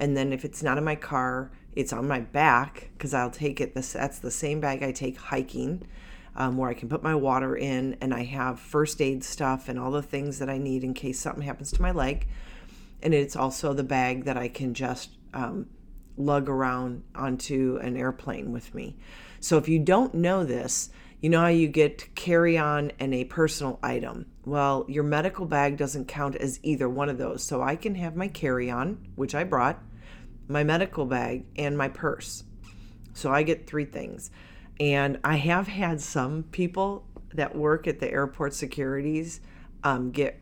And 0.00 0.16
then 0.16 0.32
if 0.32 0.44
it's 0.44 0.62
not 0.62 0.78
in 0.78 0.84
my 0.84 0.94
car, 0.94 1.50
it's 1.74 1.92
on 1.92 2.06
my 2.06 2.20
back 2.20 2.90
because 2.96 3.14
I'll 3.14 3.30
take 3.30 3.60
it. 3.60 3.74
This 3.74 3.92
that's 3.92 4.18
the 4.18 4.30
same 4.30 4.60
bag 4.60 4.82
I 4.82 4.92
take 4.92 5.16
hiking, 5.16 5.86
um, 6.36 6.56
where 6.56 6.70
I 6.70 6.74
can 6.74 6.88
put 6.88 7.02
my 7.02 7.14
water 7.14 7.56
in, 7.56 7.96
and 8.00 8.14
I 8.14 8.24
have 8.24 8.60
first 8.60 9.00
aid 9.00 9.24
stuff 9.24 9.68
and 9.68 9.78
all 9.78 9.90
the 9.90 10.02
things 10.02 10.38
that 10.38 10.48
I 10.48 10.58
need 10.58 10.84
in 10.84 10.94
case 10.94 11.18
something 11.18 11.42
happens 11.42 11.72
to 11.72 11.82
my 11.82 11.92
leg. 11.92 12.26
And 13.02 13.14
it's 13.14 13.36
also 13.36 13.72
the 13.72 13.84
bag 13.84 14.24
that 14.24 14.36
I 14.36 14.48
can 14.48 14.74
just 14.74 15.10
um, 15.34 15.66
lug 16.18 16.48
around 16.48 17.04
onto 17.14 17.78
an 17.80 17.96
airplane 17.96 18.52
with 18.52 18.74
me. 18.74 18.96
So 19.40 19.56
if 19.56 19.68
you 19.68 19.78
don't 19.78 20.14
know 20.14 20.44
this, 20.44 20.90
you 21.20 21.30
know 21.30 21.40
how 21.40 21.48
you 21.48 21.68
get 21.68 22.14
carry 22.14 22.58
on 22.58 22.92
and 22.98 23.14
a 23.14 23.24
personal 23.24 23.78
item. 23.82 24.26
Well, 24.44 24.84
your 24.88 25.04
medical 25.04 25.46
bag 25.46 25.76
doesn't 25.76 26.06
count 26.06 26.36
as 26.36 26.60
either 26.62 26.88
one 26.88 27.08
of 27.08 27.18
those. 27.18 27.42
So 27.42 27.62
I 27.62 27.76
can 27.76 27.94
have 27.96 28.14
my 28.14 28.28
carry 28.28 28.70
on, 28.70 29.08
which 29.16 29.34
I 29.34 29.44
brought, 29.44 29.82
my 30.48 30.62
medical 30.62 31.06
bag, 31.06 31.46
and 31.56 31.76
my 31.76 31.88
purse. 31.88 32.44
So 33.14 33.32
I 33.32 33.42
get 33.42 33.66
three 33.66 33.84
things. 33.84 34.30
And 34.78 35.18
I 35.24 35.36
have 35.36 35.66
had 35.66 36.00
some 36.00 36.44
people 36.44 37.04
that 37.34 37.54
work 37.54 37.88
at 37.88 37.98
the 37.98 38.10
airport 38.10 38.54
securities 38.54 39.40
um, 39.82 40.12
get 40.12 40.40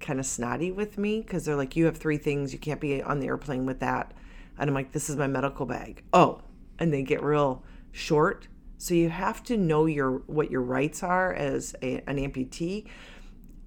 kind 0.00 0.18
of 0.18 0.26
snotty 0.26 0.72
with 0.72 0.98
me 0.98 1.20
because 1.20 1.44
they're 1.44 1.56
like, 1.56 1.76
You 1.76 1.84
have 1.86 1.96
three 1.96 2.18
things. 2.18 2.52
You 2.52 2.58
can't 2.58 2.80
be 2.80 3.00
on 3.00 3.20
the 3.20 3.26
airplane 3.26 3.64
with 3.64 3.80
that. 3.80 4.12
And 4.58 4.70
I'm 4.70 4.74
like, 4.74 4.92
This 4.92 5.08
is 5.10 5.16
my 5.16 5.26
medical 5.26 5.66
bag. 5.66 6.04
Oh. 6.12 6.42
And 6.78 6.92
they 6.92 7.02
get 7.02 7.22
real 7.22 7.64
short 7.92 8.48
so 8.78 8.94
you 8.94 9.08
have 9.08 9.42
to 9.44 9.56
know 9.56 9.86
your 9.86 10.22
what 10.26 10.50
your 10.50 10.62
rights 10.62 11.02
are 11.02 11.32
as 11.32 11.74
a, 11.82 12.02
an 12.06 12.16
amputee, 12.18 12.86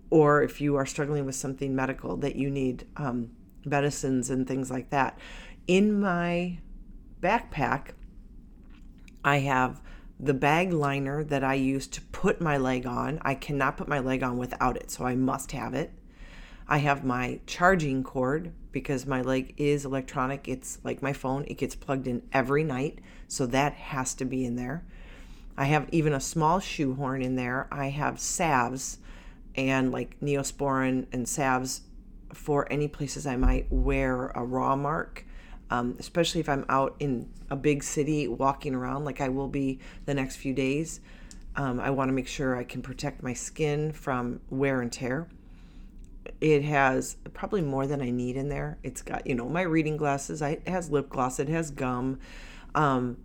or 0.10 0.44
if 0.44 0.62
you 0.62 0.76
are 0.76 0.86
struggling 0.86 1.26
with 1.26 1.36
something 1.36 1.76
medical 1.76 2.18
that 2.18 2.36
you 2.36 2.50
need 2.50 2.86
um, 2.98 3.32
medicines 3.66 4.30
and 4.30 4.48
things 4.48 4.70
like 4.70 4.90
that. 4.92 5.18
In 5.68 6.00
my 6.00 6.60
backpack, 7.22 7.92
I 9.24 9.40
have 9.40 9.82
the 10.20 10.34
bag 10.34 10.74
liner 10.74 11.24
that 11.24 11.44
I 11.44 11.56
use 11.56 11.88
to 11.88 12.02
put 12.02 12.42
my 12.42 12.58
leg 12.58 12.86
on. 12.86 13.20
I 13.24 13.36
cannot 13.36 13.78
put 13.78 13.88
my 13.88 14.00
leg 14.00 14.22
on 14.22 14.38
without 14.38 14.78
it, 14.78 14.92
so 14.92 15.06
I 15.06 15.16
must 15.16 15.52
have 15.54 15.74
it. 15.74 15.92
I 16.72 16.78
have 16.78 17.04
my 17.04 17.40
charging 17.48 18.04
cord 18.04 18.54
because 18.72 19.08
my 19.08 19.24
leg 19.24 19.56
is 19.58 19.86
electronic. 19.86 20.48
It's 20.48 20.78
like 20.84 21.02
my 21.02 21.14
phone, 21.14 21.44
it 21.48 21.58
gets 21.58 21.74
plugged 21.74 22.06
in 22.06 22.22
every 22.32 22.64
night, 22.64 23.00
so 23.28 23.48
that 23.48 23.74
has 23.74 24.14
to 24.14 24.26
be 24.26 24.46
in 24.46 24.56
there. 24.56 24.86
I 25.58 25.66
have 25.66 25.90
even 25.92 26.14
a 26.14 26.20
small 26.20 26.60
shoehorn 26.60 27.24
in 27.24 27.36
there. 27.36 27.68
I 27.72 27.88
have 27.88 28.20
salves 28.20 29.00
and 29.56 29.92
like 29.92 30.20
neosporin 30.20 31.08
and 31.12 31.28
salves 31.28 31.82
for 32.34 32.72
any 32.72 32.88
places 32.88 33.26
I 33.26 33.36
might 33.36 33.66
wear 33.72 34.28
a 34.28 34.46
raw 34.46 34.76
mark, 34.76 35.26
um, 35.72 35.96
especially 35.98 36.40
if 36.40 36.48
I'm 36.48 36.66
out 36.70 36.96
in 37.00 37.32
a 37.50 37.56
big 37.56 37.84
city 37.84 38.28
walking 38.28 38.76
around 38.76 39.06
like 39.06 39.22
I 39.22 39.30
will 39.30 39.48
be 39.48 39.80
the 40.06 40.14
next 40.14 40.36
few 40.36 40.54
days. 40.54 41.00
Um, 41.56 41.80
I 41.80 41.90
want 41.90 42.10
to 42.10 42.14
make 42.14 42.28
sure 42.28 42.56
I 42.56 42.64
can 42.64 42.84
protect 42.84 43.24
my 43.24 43.34
skin 43.34 43.92
from 43.92 44.40
wear 44.52 44.82
and 44.82 44.92
tear. 44.92 45.28
It 46.42 46.64
has 46.64 47.18
probably 47.34 47.62
more 47.62 47.88
than 47.88 48.02
I 48.02 48.10
need 48.10 48.36
in 48.36 48.50
there. 48.50 48.78
It's 48.84 49.02
got, 49.02 49.26
you 49.28 49.36
know, 49.36 49.48
my 49.48 49.62
reading 49.62 49.98
glasses, 49.98 50.42
I, 50.42 50.52
it 50.52 50.68
has 50.68 50.90
lip 50.90 51.10
gloss, 51.10 51.40
it 51.40 51.50
has 51.50 51.72
gum. 51.72 52.20
Um, 52.76 53.18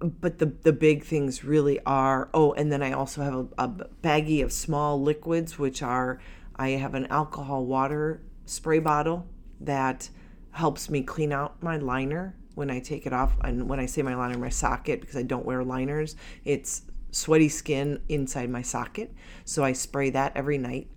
but 0.00 0.38
the 0.38 0.46
the 0.46 0.72
big 0.72 1.04
things 1.04 1.44
really 1.44 1.78
are 1.86 2.28
oh 2.34 2.52
and 2.54 2.72
then 2.72 2.82
i 2.82 2.90
also 2.90 3.22
have 3.22 3.34
a, 3.34 3.46
a 3.56 3.68
baggie 4.02 4.42
of 4.42 4.52
small 4.52 5.00
liquids 5.00 5.60
which 5.60 5.80
are 5.80 6.20
i 6.56 6.70
have 6.70 6.94
an 6.94 7.06
alcohol 7.06 7.64
water 7.64 8.20
spray 8.44 8.80
bottle 8.80 9.24
that 9.60 10.10
helps 10.50 10.90
me 10.90 11.02
clean 11.02 11.32
out 11.32 11.62
my 11.62 11.76
liner 11.76 12.34
when 12.54 12.70
i 12.70 12.78
take 12.78 13.06
it 13.06 13.12
off. 13.12 13.32
And 13.42 13.68
when 13.68 13.78
i 13.78 13.86
say 13.86 14.02
my 14.02 14.14
liner 14.14 14.36
my 14.38 14.48
socket 14.48 15.00
because 15.00 15.16
i 15.16 15.22
don't 15.22 15.46
wear 15.46 15.62
liners 15.62 16.16
it's 16.44 16.82
sweaty 17.12 17.48
skin 17.48 18.00
inside 18.08 18.48
my 18.50 18.62
socket. 18.62 19.14
So 19.44 19.62
i 19.62 19.72
spray 19.72 20.10
that 20.10 20.32
every 20.34 20.58
night 20.58 20.88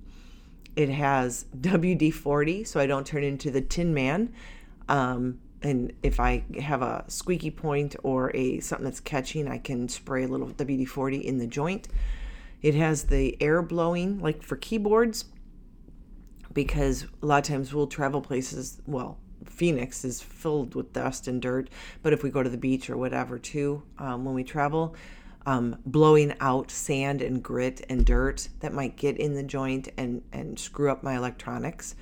it 0.75 0.89
has 0.89 1.45
wd-40 1.59 2.67
so 2.67 2.79
i 2.79 2.85
don't 2.85 3.07
turn 3.07 3.23
into 3.23 3.51
the 3.51 3.61
tin 3.61 3.93
man 3.93 4.33
um, 4.87 5.39
and 5.65 5.93
if 6.03 6.19
I 6.19 6.43
have 6.59 6.83
a 6.83 7.05
squeaky 7.07 7.49
point 7.49 7.95
or 8.03 8.31
a 8.35 8.59
something 8.59 8.85
that's 8.85 8.99
catching, 8.99 9.47
I 9.47 9.57
can 9.57 9.89
spray 9.89 10.23
a 10.23 10.27
little 10.27 10.49
WD-40 10.49 11.23
in 11.23 11.39
the 11.39 11.47
joint. 11.47 11.87
It 12.61 12.75
has 12.75 13.05
the 13.05 13.35
air 13.41 13.63
blowing 13.63 14.19
like 14.19 14.43
for 14.43 14.57
keyboards 14.57 15.25
because 16.53 17.07
a 17.21 17.25
lot 17.25 17.37
of 17.39 17.43
times 17.45 17.73
we'll 17.73 17.87
travel 17.87 18.21
places, 18.21 18.79
well, 18.85 19.17
Phoenix 19.43 20.05
is 20.05 20.21
filled 20.21 20.75
with 20.75 20.93
dust 20.93 21.27
and 21.27 21.41
dirt, 21.41 21.69
but 22.03 22.13
if 22.13 22.21
we 22.21 22.29
go 22.29 22.43
to 22.43 22.49
the 22.49 22.57
beach 22.57 22.89
or 22.89 22.97
whatever 22.97 23.39
too, 23.39 23.81
um, 23.97 24.23
when 24.23 24.35
we 24.35 24.43
travel, 24.43 24.95
um, 25.45 25.77
blowing 25.85 26.33
out 26.39 26.71
sand 26.71 27.21
and 27.21 27.43
grit 27.43 27.85
and 27.89 28.05
dirt 28.05 28.49
that 28.59 28.73
might 28.73 28.95
get 28.95 29.17
in 29.17 29.35
the 29.35 29.43
joint 29.43 29.89
and 29.97 30.23
and 30.31 30.57
screw 30.59 30.91
up 30.91 31.03
my 31.03 31.15
electronics. 31.15 31.95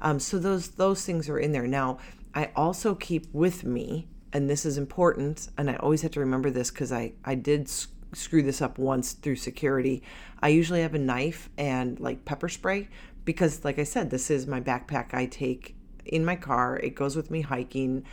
Um, 0.00 0.20
so 0.20 0.38
those 0.38 0.68
those 0.68 1.04
things 1.04 1.28
are 1.28 1.38
in 1.38 1.52
there. 1.52 1.66
Now 1.66 1.98
I 2.34 2.50
also 2.56 2.94
keep 2.94 3.26
with 3.32 3.64
me, 3.64 4.06
and 4.32 4.48
this 4.48 4.64
is 4.64 4.78
important, 4.78 5.48
and 5.58 5.70
I 5.70 5.76
always 5.76 6.02
have 6.02 6.12
to 6.12 6.20
remember 6.20 6.50
this 6.50 6.70
because 6.70 6.92
I 6.92 7.12
I 7.24 7.34
did 7.34 7.68
screw 8.14 8.42
this 8.42 8.62
up 8.62 8.78
once 8.78 9.12
through 9.12 9.36
security. 9.36 10.02
I 10.40 10.48
usually 10.48 10.82
have 10.82 10.94
a 10.94 10.98
knife 10.98 11.50
and 11.58 11.98
like 12.00 12.24
pepper 12.24 12.48
spray 12.48 12.88
because, 13.24 13.64
like 13.64 13.78
I 13.78 13.84
said, 13.84 14.10
this 14.10 14.30
is 14.30 14.46
my 14.46 14.60
backpack 14.60 15.12
I 15.12 15.26
take 15.26 15.76
in 16.06 16.24
my 16.24 16.36
car. 16.36 16.78
It 16.78 16.94
goes 16.94 17.16
with 17.16 17.30
me 17.30 17.42
hiking. 17.42 18.04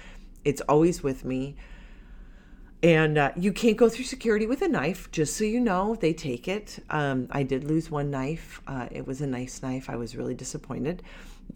It's 0.44 0.62
always 0.62 1.01
with 1.01 1.24
me. 1.24 1.55
And 2.84 3.17
uh, 3.17 3.32
you 3.36 3.51
can't 3.51 3.77
go 3.77 3.89
through 3.89 4.05
security 4.05 4.46
with 4.46 4.62
a 4.62 4.67
knife, 4.67 5.10
just 5.12 5.38
so 5.38 5.44
you 5.44 5.60
know. 5.60 5.96
They 5.96 6.13
take 6.13 6.48
it. 6.48 6.79
Um, 6.89 7.27
I 7.32 7.44
did 7.44 7.63
lose 7.63 7.89
one 7.89 8.12
knife. 8.12 8.62
Uh, 8.67 8.88
it 8.91 9.08
was 9.08 9.22
a 9.22 9.27
nice 9.27 9.63
knife. 9.63 9.89
I 9.89 9.96
was 9.96 10.15
really 10.15 10.36
disappointed 10.36 11.01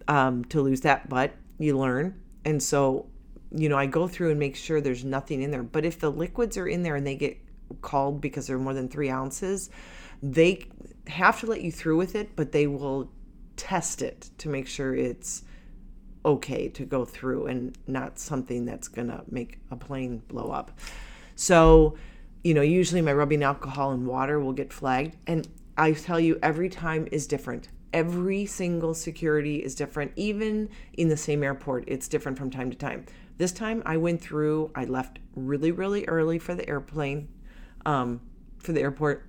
um, 0.07 0.45
to 0.45 0.61
lose 0.61 0.81
that, 0.81 1.07
but 1.09 1.33
you 1.59 1.77
learn. 1.77 2.19
And 2.45 2.61
so, 2.63 3.05
you 3.51 3.69
know, 3.69 3.77
I 3.77 3.85
go 3.85 4.07
through 4.07 4.31
and 4.31 4.39
make 4.39 4.55
sure 4.55 4.81
there's 4.81 5.05
nothing 5.05 5.41
in 5.41 5.51
there. 5.51 5.61
But 5.61 5.85
if 5.85 5.99
the 5.99 6.11
liquids 6.11 6.57
are 6.57 6.67
in 6.67 6.83
there 6.83 6.95
and 6.95 7.05
they 7.05 7.15
get 7.15 7.38
called 7.81 8.21
because 8.21 8.47
they're 8.47 8.57
more 8.57 8.73
than 8.73 8.88
three 8.88 9.09
ounces, 9.09 9.69
they 10.23 10.65
have 11.07 11.39
to 11.41 11.45
let 11.45 11.61
you 11.61 11.71
through 11.71 11.97
with 11.97 12.15
it, 12.15 12.35
but 12.35 12.51
they 12.51 12.65
will 12.65 13.11
test 13.55 14.01
it 14.01 14.29
to 14.39 14.49
make 14.49 14.67
sure 14.67 14.95
it's 14.95 15.43
okay 16.25 16.69
to 16.69 16.85
go 16.85 17.05
through 17.05 17.47
and 17.47 17.77
not 17.88 18.19
something 18.19 18.65
that's 18.65 18.88
going 18.88 19.07
to 19.07 19.23
make 19.29 19.59
a 19.71 19.75
plane 19.75 20.21
blow 20.27 20.51
up. 20.51 20.71
So, 21.39 21.96
you 22.43 22.53
know, 22.53 22.62
usually 22.62 23.01
my 23.01 23.13
rubbing 23.13 23.43
alcohol 23.43 23.91
and 23.91 24.05
water 24.05 24.41
will 24.41 24.51
get 24.51 24.74
flagged. 24.74 25.15
And 25.25 25.48
I 25.77 25.93
tell 25.93 26.19
you, 26.19 26.38
every 26.43 26.67
time 26.67 27.08
is 27.13 27.27
different. 27.27 27.69
Every 27.93 28.46
single 28.46 28.93
security 28.93 29.63
is 29.63 29.74
different. 29.74 30.12
Even 30.17 30.67
in 30.91 31.08
the 31.08 31.15
same 31.15 31.41
airport, 31.41 31.86
it's 31.88 32.10
different 32.10 32.38
from 32.38 32.50
time 32.50 32.69
to 32.72 32.77
time. 32.77 33.05
This 33.38 33.53
time 33.53 33.81
I 33.86 33.96
went 33.96 34.19
through, 34.19 34.72
I 34.75 34.84
left 34.84 35.19
really, 35.34 35.72
really 35.72 36.05
early 36.10 36.39
for 36.39 36.55
the 36.55 36.67
airplane, 36.67 37.29
um, 37.86 38.19
for 38.58 38.74
the 38.74 38.81
airport, 38.81 39.25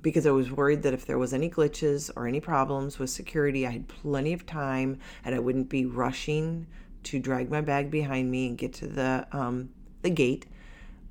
because 0.00 0.26
I 0.26 0.30
was 0.30 0.50
worried 0.50 0.82
that 0.84 0.94
if 0.94 1.04
there 1.04 1.18
was 1.18 1.34
any 1.34 1.50
glitches 1.50 2.10
or 2.16 2.26
any 2.26 2.40
problems 2.40 2.98
with 2.98 3.10
security, 3.10 3.66
I 3.66 3.72
had 3.72 3.86
plenty 3.86 4.32
of 4.32 4.46
time 4.46 4.98
and 5.26 5.34
I 5.34 5.40
wouldn't 5.40 5.68
be 5.68 5.84
rushing 5.84 6.66
to 7.02 7.18
drag 7.18 7.50
my 7.50 7.60
bag 7.60 7.90
behind 7.90 8.30
me 8.30 8.48
and 8.48 8.56
get 8.56 8.72
to 8.74 8.86
the 8.86 9.26
um, 9.30 9.68
the 10.00 10.08
gate 10.08 10.46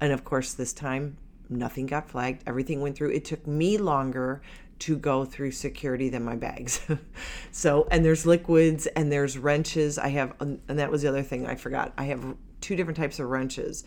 and 0.02 0.14
of 0.14 0.24
course, 0.24 0.54
this 0.54 0.74
time 0.74 1.18
nothing 1.50 1.88
got 1.88 2.10
flagged. 2.10 2.44
Everything 2.46 2.82
went 2.82 2.96
through. 2.96 3.12
It 3.12 3.26
took 3.26 3.46
me 3.48 3.78
longer 3.78 4.42
to 4.80 4.98
go 4.98 5.26
through 5.26 5.52
security 5.52 6.10
than 6.10 6.24
my 6.24 6.36
bags. 6.36 6.82
so, 7.52 7.88
and 7.92 8.04
there's 8.04 8.26
liquids 8.26 8.88
and 8.88 9.12
there's 9.12 9.38
wrenches. 9.38 9.98
I 9.98 10.10
have, 10.10 10.34
and 10.40 10.62
that 10.68 10.90
was 10.90 11.02
the 11.02 11.10
other 11.10 11.24
thing 11.24 11.46
I 11.46 11.56
forgot. 11.56 11.94
I 11.98 12.06
have 12.06 12.36
two 12.62 12.76
different 12.76 12.98
types 12.98 13.20
of 13.20 13.28
wrenches 13.28 13.84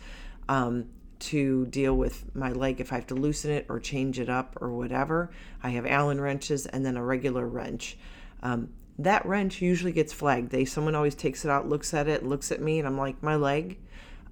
um, 0.47 0.85
to 1.19 1.65
deal 1.67 1.95
with 1.95 2.35
my 2.35 2.51
leg 2.51 2.79
if 2.79 2.91
I 2.91 2.95
have 2.95 3.07
to 3.07 3.15
loosen 3.15 3.51
it 3.51 3.65
or 3.69 3.79
change 3.79 4.19
it 4.19 4.29
up 4.29 4.57
or 4.61 4.71
whatever. 4.71 5.31
I 5.63 5.69
have 5.69 5.85
Allen 5.85 6.21
wrenches 6.21 6.67
and 6.67 6.85
then 6.85 6.95
a 6.95 7.03
regular 7.03 7.47
wrench. 7.47 7.97
Um, 8.43 8.69
that 8.99 9.25
wrench 9.25 9.61
usually 9.61 9.91
gets 9.91 10.13
flagged. 10.13 10.51
They 10.51 10.65
someone 10.65 10.93
always 10.93 11.15
takes 11.15 11.43
it 11.43 11.49
out, 11.49 11.67
looks 11.67 11.93
at 11.93 12.07
it, 12.07 12.23
looks 12.23 12.51
at 12.51 12.61
me, 12.61 12.77
and 12.77 12.87
I'm 12.87 12.97
like, 12.97 13.23
my 13.23 13.35
leg. 13.35 13.79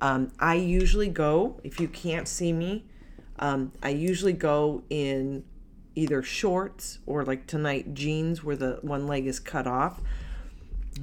Um, 0.01 0.31
I 0.39 0.56
usually 0.56 1.10
go, 1.10 1.60
if 1.63 1.80
you 1.80 1.88
can't 1.88 2.28
see 2.28 2.52
me, 2.52 2.86
um, 3.38 3.71
I 3.82 3.89
usually 3.89 4.34
go 4.34 4.84
in 4.89 5.43
either 5.93 6.23
shorts 6.23 6.99
or 7.06 7.23
like 7.23 7.45
tonight 7.47 7.93
jeans 7.93 8.43
where 8.43 8.56
the 8.56 8.80
one 8.82 9.08
leg 9.08 9.28
is 9.28 9.39
cut 9.39 9.67
off. 9.67 10.02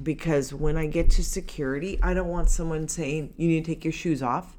Because 0.03 0.53
when 0.53 0.77
I 0.77 0.85
get 0.85 1.09
to 1.11 1.23
security, 1.23 1.97
I 2.03 2.13
don't 2.13 2.27
want 2.27 2.49
someone 2.49 2.87
saying, 2.87 3.33
you 3.37 3.47
need 3.47 3.65
to 3.65 3.71
take 3.73 3.83
your 3.83 3.93
shoes 3.93 4.21
off. 4.21 4.55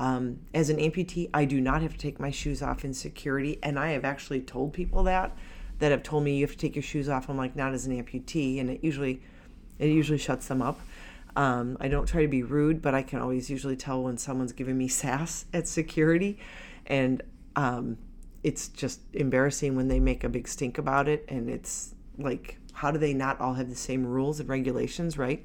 Um, 0.00 0.40
as 0.52 0.70
an 0.70 0.78
amputee, 0.78 1.30
I 1.32 1.44
do 1.44 1.60
not 1.60 1.80
have 1.82 1.92
to 1.92 1.98
take 1.98 2.18
my 2.18 2.30
shoes 2.30 2.60
off 2.60 2.84
in 2.84 2.92
security. 2.92 3.58
And 3.62 3.78
I 3.78 3.90
have 3.90 4.04
actually 4.04 4.40
told 4.40 4.72
people 4.72 5.04
that, 5.04 5.36
that 5.78 5.92
have 5.92 6.02
told 6.02 6.24
me 6.24 6.36
you 6.36 6.44
have 6.44 6.52
to 6.52 6.58
take 6.58 6.74
your 6.74 6.82
shoes 6.82 7.08
off. 7.08 7.28
I'm 7.28 7.36
like, 7.36 7.54
not 7.54 7.72
as 7.72 7.86
an 7.86 8.02
amputee. 8.02 8.58
And 8.58 8.68
it 8.68 8.82
usually, 8.82 9.22
it 9.78 9.88
usually 9.88 10.18
shuts 10.18 10.48
them 10.48 10.60
up. 10.60 10.80
Um, 11.36 11.76
I 11.80 11.88
don't 11.88 12.06
try 12.06 12.22
to 12.22 12.28
be 12.28 12.42
rude, 12.42 12.80
but 12.80 12.94
I 12.94 13.02
can 13.02 13.20
always 13.20 13.50
usually 13.50 13.76
tell 13.76 14.02
when 14.02 14.16
someone's 14.18 14.52
giving 14.52 14.78
me 14.78 14.88
sass 14.88 15.46
at 15.52 15.66
security. 15.66 16.38
And 16.86 17.22
um, 17.56 17.98
it's 18.42 18.68
just 18.68 19.00
embarrassing 19.12 19.74
when 19.74 19.88
they 19.88 19.98
make 19.98 20.22
a 20.22 20.28
big 20.28 20.46
stink 20.46 20.78
about 20.78 21.08
it. 21.08 21.24
And 21.28 21.50
it's 21.50 21.94
like, 22.18 22.58
how 22.72 22.90
do 22.90 22.98
they 22.98 23.14
not 23.14 23.40
all 23.40 23.54
have 23.54 23.68
the 23.68 23.74
same 23.76 24.06
rules 24.06 24.40
and 24.40 24.48
regulations, 24.48 25.18
right? 25.18 25.44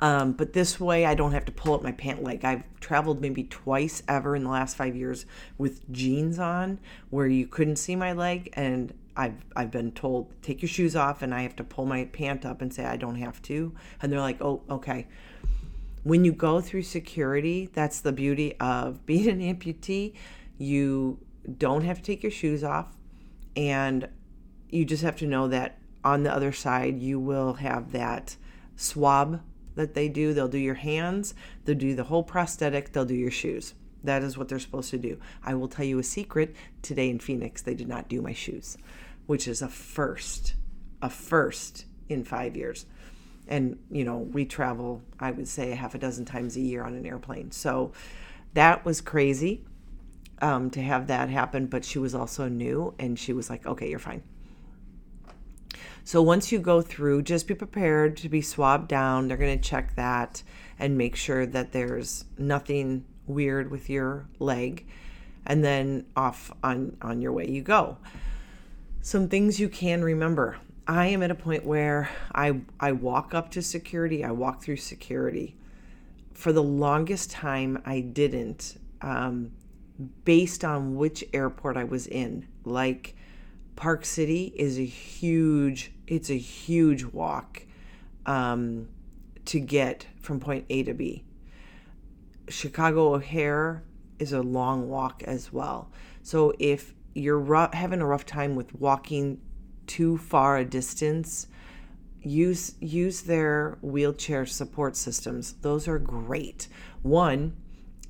Um, 0.00 0.32
but 0.32 0.52
this 0.52 0.80
way, 0.80 1.06
I 1.06 1.14
don't 1.14 1.30
have 1.30 1.44
to 1.44 1.52
pull 1.52 1.74
up 1.74 1.82
my 1.82 1.92
pant 1.92 2.24
leg. 2.24 2.44
I've 2.44 2.64
traveled 2.80 3.20
maybe 3.20 3.44
twice 3.44 4.02
ever 4.08 4.34
in 4.34 4.42
the 4.42 4.50
last 4.50 4.76
five 4.76 4.96
years 4.96 5.26
with 5.58 5.88
jeans 5.92 6.40
on 6.40 6.80
where 7.10 7.28
you 7.28 7.46
couldn't 7.46 7.76
see 7.76 7.94
my 7.94 8.12
leg, 8.12 8.50
and 8.54 8.92
I've 9.16 9.44
I've 9.54 9.70
been 9.70 9.92
told 9.92 10.32
take 10.42 10.62
your 10.62 10.68
shoes 10.68 10.96
off 10.96 11.22
and 11.22 11.34
I 11.34 11.42
have 11.42 11.56
to 11.56 11.64
pull 11.64 11.86
my 11.86 12.04
pant 12.06 12.46
up 12.46 12.62
and 12.62 12.72
say 12.72 12.84
I 12.84 12.96
don't 12.96 13.16
have 13.16 13.40
to. 13.42 13.74
And 14.00 14.12
they're 14.12 14.20
like 14.20 14.40
oh 14.40 14.62
okay. 14.70 15.06
When 16.02 16.24
you 16.24 16.32
go 16.32 16.60
through 16.60 16.82
security 16.82 17.68
that's 17.72 18.00
the 18.00 18.12
beauty 18.12 18.56
of 18.58 19.04
being 19.06 19.28
an 19.28 19.40
amputee. 19.40 20.14
You 20.58 21.18
don't 21.58 21.82
have 21.82 21.98
to 21.98 22.02
take 22.02 22.22
your 22.22 22.32
shoes 22.32 22.62
off 22.62 22.96
and 23.56 24.08
you 24.68 24.84
just 24.84 25.02
have 25.02 25.16
to 25.16 25.26
know 25.26 25.48
that 25.48 25.78
on 26.04 26.22
the 26.22 26.32
other 26.32 26.52
side 26.52 27.00
you 27.00 27.18
will 27.18 27.54
have 27.54 27.92
that 27.92 28.36
swab 28.76 29.42
that 29.74 29.94
they 29.94 30.08
do. 30.08 30.34
They'll 30.34 30.48
do 30.48 30.58
your 30.58 30.74
hands. 30.74 31.34
They'll 31.64 31.76
do 31.76 31.94
the 31.94 32.04
whole 32.04 32.22
prosthetic. 32.22 32.92
They'll 32.92 33.04
do 33.04 33.14
your 33.14 33.30
shoes 33.30 33.74
that 34.04 34.22
is 34.22 34.36
what 34.36 34.48
they're 34.48 34.58
supposed 34.58 34.90
to 34.90 34.98
do. 34.98 35.18
I 35.44 35.54
will 35.54 35.68
tell 35.68 35.84
you 35.84 35.98
a 35.98 36.02
secret. 36.02 36.54
Today 36.82 37.10
in 37.10 37.18
Phoenix, 37.18 37.62
they 37.62 37.74
did 37.74 37.88
not 37.88 38.08
do 38.08 38.20
my 38.20 38.32
shoes, 38.32 38.76
which 39.26 39.46
is 39.46 39.62
a 39.62 39.68
first, 39.68 40.54
a 41.00 41.10
first 41.10 41.86
in 42.08 42.24
five 42.24 42.56
years. 42.56 42.86
And, 43.48 43.78
you 43.90 44.04
know, 44.04 44.18
we 44.18 44.44
travel, 44.44 45.02
I 45.18 45.30
would 45.30 45.48
say, 45.48 45.72
a 45.72 45.76
half 45.76 45.94
a 45.94 45.98
dozen 45.98 46.24
times 46.24 46.56
a 46.56 46.60
year 46.60 46.84
on 46.84 46.94
an 46.94 47.06
airplane. 47.06 47.50
So 47.50 47.92
that 48.54 48.84
was 48.84 49.00
crazy 49.00 49.64
um, 50.40 50.70
to 50.70 50.82
have 50.82 51.08
that 51.08 51.28
happen. 51.28 51.66
But 51.66 51.84
she 51.84 51.98
was 51.98 52.14
also 52.14 52.48
new 52.48 52.94
and 52.98 53.18
she 53.18 53.32
was 53.32 53.50
like, 53.50 53.66
okay, 53.66 53.88
you're 53.88 53.98
fine. 53.98 54.22
So 56.04 56.20
once 56.20 56.50
you 56.50 56.58
go 56.58 56.82
through, 56.82 57.22
just 57.22 57.46
be 57.46 57.54
prepared 57.54 58.16
to 58.18 58.28
be 58.28 58.42
swabbed 58.42 58.88
down. 58.88 59.28
They're 59.28 59.36
going 59.36 59.58
to 59.58 59.68
check 59.68 59.94
that 59.94 60.42
and 60.78 60.98
make 60.98 61.14
sure 61.14 61.46
that 61.46 61.72
there's 61.72 62.24
nothing 62.38 63.04
weird 63.26 63.70
with 63.70 63.88
your 63.88 64.26
leg 64.38 64.86
and 65.46 65.64
then 65.64 66.06
off 66.16 66.52
on 66.62 66.96
on 67.02 67.20
your 67.20 67.32
way 67.32 67.48
you 67.48 67.62
go. 67.62 67.98
Some 69.00 69.28
things 69.28 69.58
you 69.58 69.68
can 69.68 70.02
remember. 70.02 70.58
I 70.86 71.06
am 71.06 71.22
at 71.22 71.30
a 71.30 71.34
point 71.34 71.64
where 71.64 72.10
i 72.34 72.60
i 72.80 72.92
walk 72.92 73.34
up 73.34 73.50
to 73.52 73.62
security 73.62 74.24
i 74.24 74.30
walk 74.30 74.62
through 74.62 74.76
security. 74.76 75.56
For 76.34 76.52
the 76.52 76.62
longest 76.62 77.30
time 77.30 77.82
i 77.84 78.00
didn't 78.00 78.78
um, 79.00 79.52
based 80.24 80.64
on 80.64 80.96
which 80.96 81.24
airport 81.32 81.76
i 81.76 81.84
was 81.84 82.06
in. 82.06 82.46
Like 82.64 83.16
park 83.76 84.04
city 84.04 84.52
is 84.56 84.78
a 84.78 84.84
huge 84.84 85.92
it's 86.06 86.30
a 86.30 86.38
huge 86.38 87.04
walk 87.04 87.62
um, 88.26 88.88
to 89.44 89.58
get 89.58 90.06
from 90.20 90.38
point 90.38 90.64
a 90.68 90.82
to 90.84 90.94
b 90.94 91.24
Chicago 92.52 93.14
O'Hare 93.14 93.82
is 94.18 94.32
a 94.32 94.42
long 94.42 94.88
walk 94.88 95.22
as 95.24 95.52
well. 95.52 95.90
So 96.22 96.52
if 96.58 96.94
you're 97.14 97.68
having 97.72 98.00
a 98.00 98.06
rough 98.06 98.26
time 98.26 98.54
with 98.54 98.74
walking 98.74 99.40
too 99.86 100.18
far 100.18 100.58
a 100.58 100.64
distance, 100.64 101.48
use 102.20 102.74
use 102.80 103.22
their 103.22 103.78
wheelchair 103.82 104.46
support 104.46 104.96
systems. 104.96 105.54
Those 105.62 105.88
are 105.88 105.98
great. 105.98 106.68
One, 107.02 107.56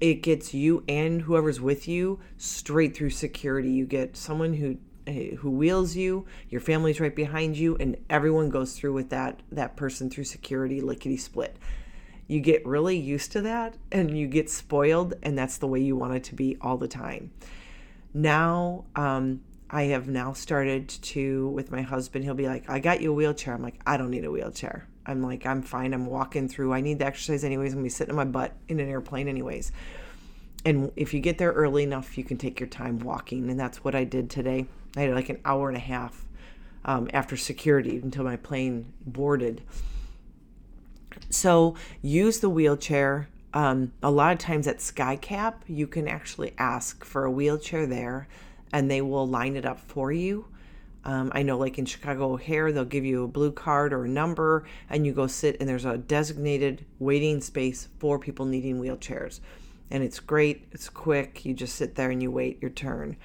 it 0.00 0.22
gets 0.22 0.52
you 0.52 0.84
and 0.88 1.22
whoever's 1.22 1.60
with 1.60 1.88
you 1.88 2.20
straight 2.36 2.96
through 2.96 3.10
security. 3.10 3.70
You 3.70 3.86
get 3.86 4.16
someone 4.16 4.54
who 4.54 4.76
who 5.38 5.50
wheels 5.50 5.96
you, 5.96 6.26
your 6.48 6.60
family's 6.60 7.00
right 7.00 7.14
behind 7.14 7.56
you, 7.56 7.76
and 7.80 7.96
everyone 8.08 8.50
goes 8.50 8.74
through 8.74 8.92
with 8.92 9.10
that 9.10 9.40
that 9.50 9.76
person 9.76 10.10
through 10.10 10.24
security 10.24 10.80
lickety 10.80 11.16
split 11.16 11.56
you 12.32 12.40
get 12.40 12.64
really 12.66 12.96
used 12.96 13.30
to 13.32 13.42
that 13.42 13.76
and 13.92 14.16
you 14.16 14.26
get 14.26 14.48
spoiled, 14.48 15.14
and 15.22 15.36
that's 15.36 15.58
the 15.58 15.66
way 15.66 15.80
you 15.80 15.94
want 15.94 16.14
it 16.14 16.24
to 16.24 16.34
be 16.34 16.56
all 16.62 16.78
the 16.78 16.88
time. 16.88 17.30
Now, 18.14 18.84
um, 18.96 19.42
I 19.68 19.84
have 19.84 20.08
now 20.08 20.32
started 20.32 20.88
to, 20.88 21.48
with 21.48 21.70
my 21.70 21.82
husband, 21.82 22.24
he'll 22.24 22.34
be 22.34 22.48
like, 22.48 22.68
I 22.68 22.78
got 22.78 23.00
you 23.00 23.10
a 23.10 23.14
wheelchair. 23.14 23.54
I'm 23.54 23.62
like, 23.62 23.80
I 23.86 23.96
don't 23.96 24.10
need 24.10 24.24
a 24.24 24.30
wheelchair. 24.30 24.86
I'm 25.04 25.22
like, 25.22 25.44
I'm 25.46 25.62
fine. 25.62 25.92
I'm 25.92 26.06
walking 26.06 26.48
through. 26.48 26.72
I 26.72 26.80
need 26.80 26.98
the 27.00 27.06
exercise 27.06 27.44
anyways. 27.44 27.72
I'm 27.72 27.80
to 27.80 27.82
be 27.82 27.88
sitting 27.88 28.12
on 28.12 28.16
my 28.16 28.24
butt 28.24 28.54
in 28.68 28.80
an 28.80 28.88
airplane 28.88 29.28
anyways. 29.28 29.72
and 30.64 30.92
if 30.96 31.12
you 31.12 31.20
get 31.20 31.38
there 31.38 31.52
early 31.52 31.82
enough, 31.82 32.16
you 32.16 32.24
can 32.24 32.38
take 32.38 32.60
your 32.60 32.68
time 32.68 32.98
walking. 33.00 33.50
And 33.50 33.58
that's 33.58 33.84
what 33.84 33.94
I 33.94 34.04
did 34.04 34.30
today. 34.30 34.66
I 34.96 35.02
had 35.02 35.14
like 35.14 35.28
an 35.28 35.40
hour 35.44 35.68
and 35.68 35.76
a 35.76 35.80
half 35.80 36.24
um, 36.84 37.10
after 37.12 37.36
security 37.36 37.96
until 37.96 38.24
my 38.24 38.36
plane 38.36 38.92
boarded. 39.04 39.62
So 41.30 41.76
use 42.00 42.40
the 42.40 42.50
wheelchair. 42.50 43.28
Um, 43.54 43.92
a 44.02 44.10
lot 44.10 44.32
of 44.32 44.38
times 44.38 44.66
at 44.66 44.78
SkyCap, 44.78 45.54
you 45.66 45.86
can 45.86 46.08
actually 46.08 46.54
ask 46.56 47.04
for 47.04 47.24
a 47.24 47.30
wheelchair 47.30 47.86
there 47.86 48.28
and 48.72 48.90
they 48.90 49.02
will 49.02 49.28
line 49.28 49.56
it 49.56 49.66
up 49.66 49.78
for 49.78 50.10
you. 50.10 50.46
Um, 51.04 51.32
I 51.34 51.42
know, 51.42 51.58
like 51.58 51.78
in 51.78 51.84
Chicago 51.84 52.32
O'Hare, 52.32 52.70
they'll 52.70 52.84
give 52.84 53.04
you 53.04 53.24
a 53.24 53.28
blue 53.28 53.50
card 53.50 53.92
or 53.92 54.04
a 54.04 54.08
number, 54.08 54.64
and 54.88 55.04
you 55.04 55.12
go 55.12 55.26
sit, 55.26 55.56
and 55.58 55.68
there's 55.68 55.84
a 55.84 55.98
designated 55.98 56.86
waiting 57.00 57.40
space 57.40 57.88
for 57.98 58.18
people 58.18 58.46
needing 58.46 58.80
wheelchairs. 58.80 59.40
And 59.90 60.02
it's 60.02 60.20
great, 60.20 60.68
it's 60.70 60.88
quick. 60.88 61.44
You 61.44 61.54
just 61.54 61.74
sit 61.74 61.96
there 61.96 62.10
and 62.10 62.22
you 62.22 62.30
wait 62.30 62.62
your 62.62 62.70
turn. 62.70 63.16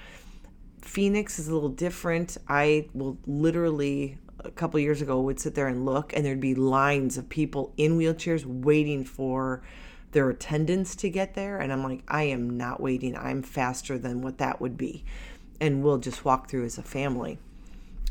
Phoenix 0.82 1.38
is 1.38 1.48
a 1.48 1.54
little 1.54 1.68
different. 1.68 2.36
I 2.48 2.88
will 2.94 3.16
literally, 3.26 4.18
a 4.40 4.50
couple 4.50 4.78
years 4.80 5.02
ago, 5.02 5.20
would 5.20 5.40
sit 5.40 5.54
there 5.54 5.68
and 5.68 5.84
look, 5.84 6.14
and 6.14 6.24
there'd 6.24 6.40
be 6.40 6.54
lines 6.54 7.18
of 7.18 7.28
people 7.28 7.72
in 7.76 7.98
wheelchairs 7.98 8.44
waiting 8.44 9.04
for 9.04 9.62
their 10.12 10.30
attendants 10.30 10.96
to 10.96 11.10
get 11.10 11.34
there. 11.34 11.58
And 11.58 11.72
I'm 11.72 11.82
like, 11.82 12.02
I 12.08 12.24
am 12.24 12.56
not 12.56 12.80
waiting. 12.80 13.16
I'm 13.16 13.42
faster 13.42 13.98
than 13.98 14.22
what 14.22 14.38
that 14.38 14.60
would 14.60 14.76
be. 14.76 15.04
And 15.60 15.82
we'll 15.82 15.98
just 15.98 16.24
walk 16.24 16.48
through 16.48 16.64
as 16.64 16.78
a 16.78 16.82
family. 16.82 17.38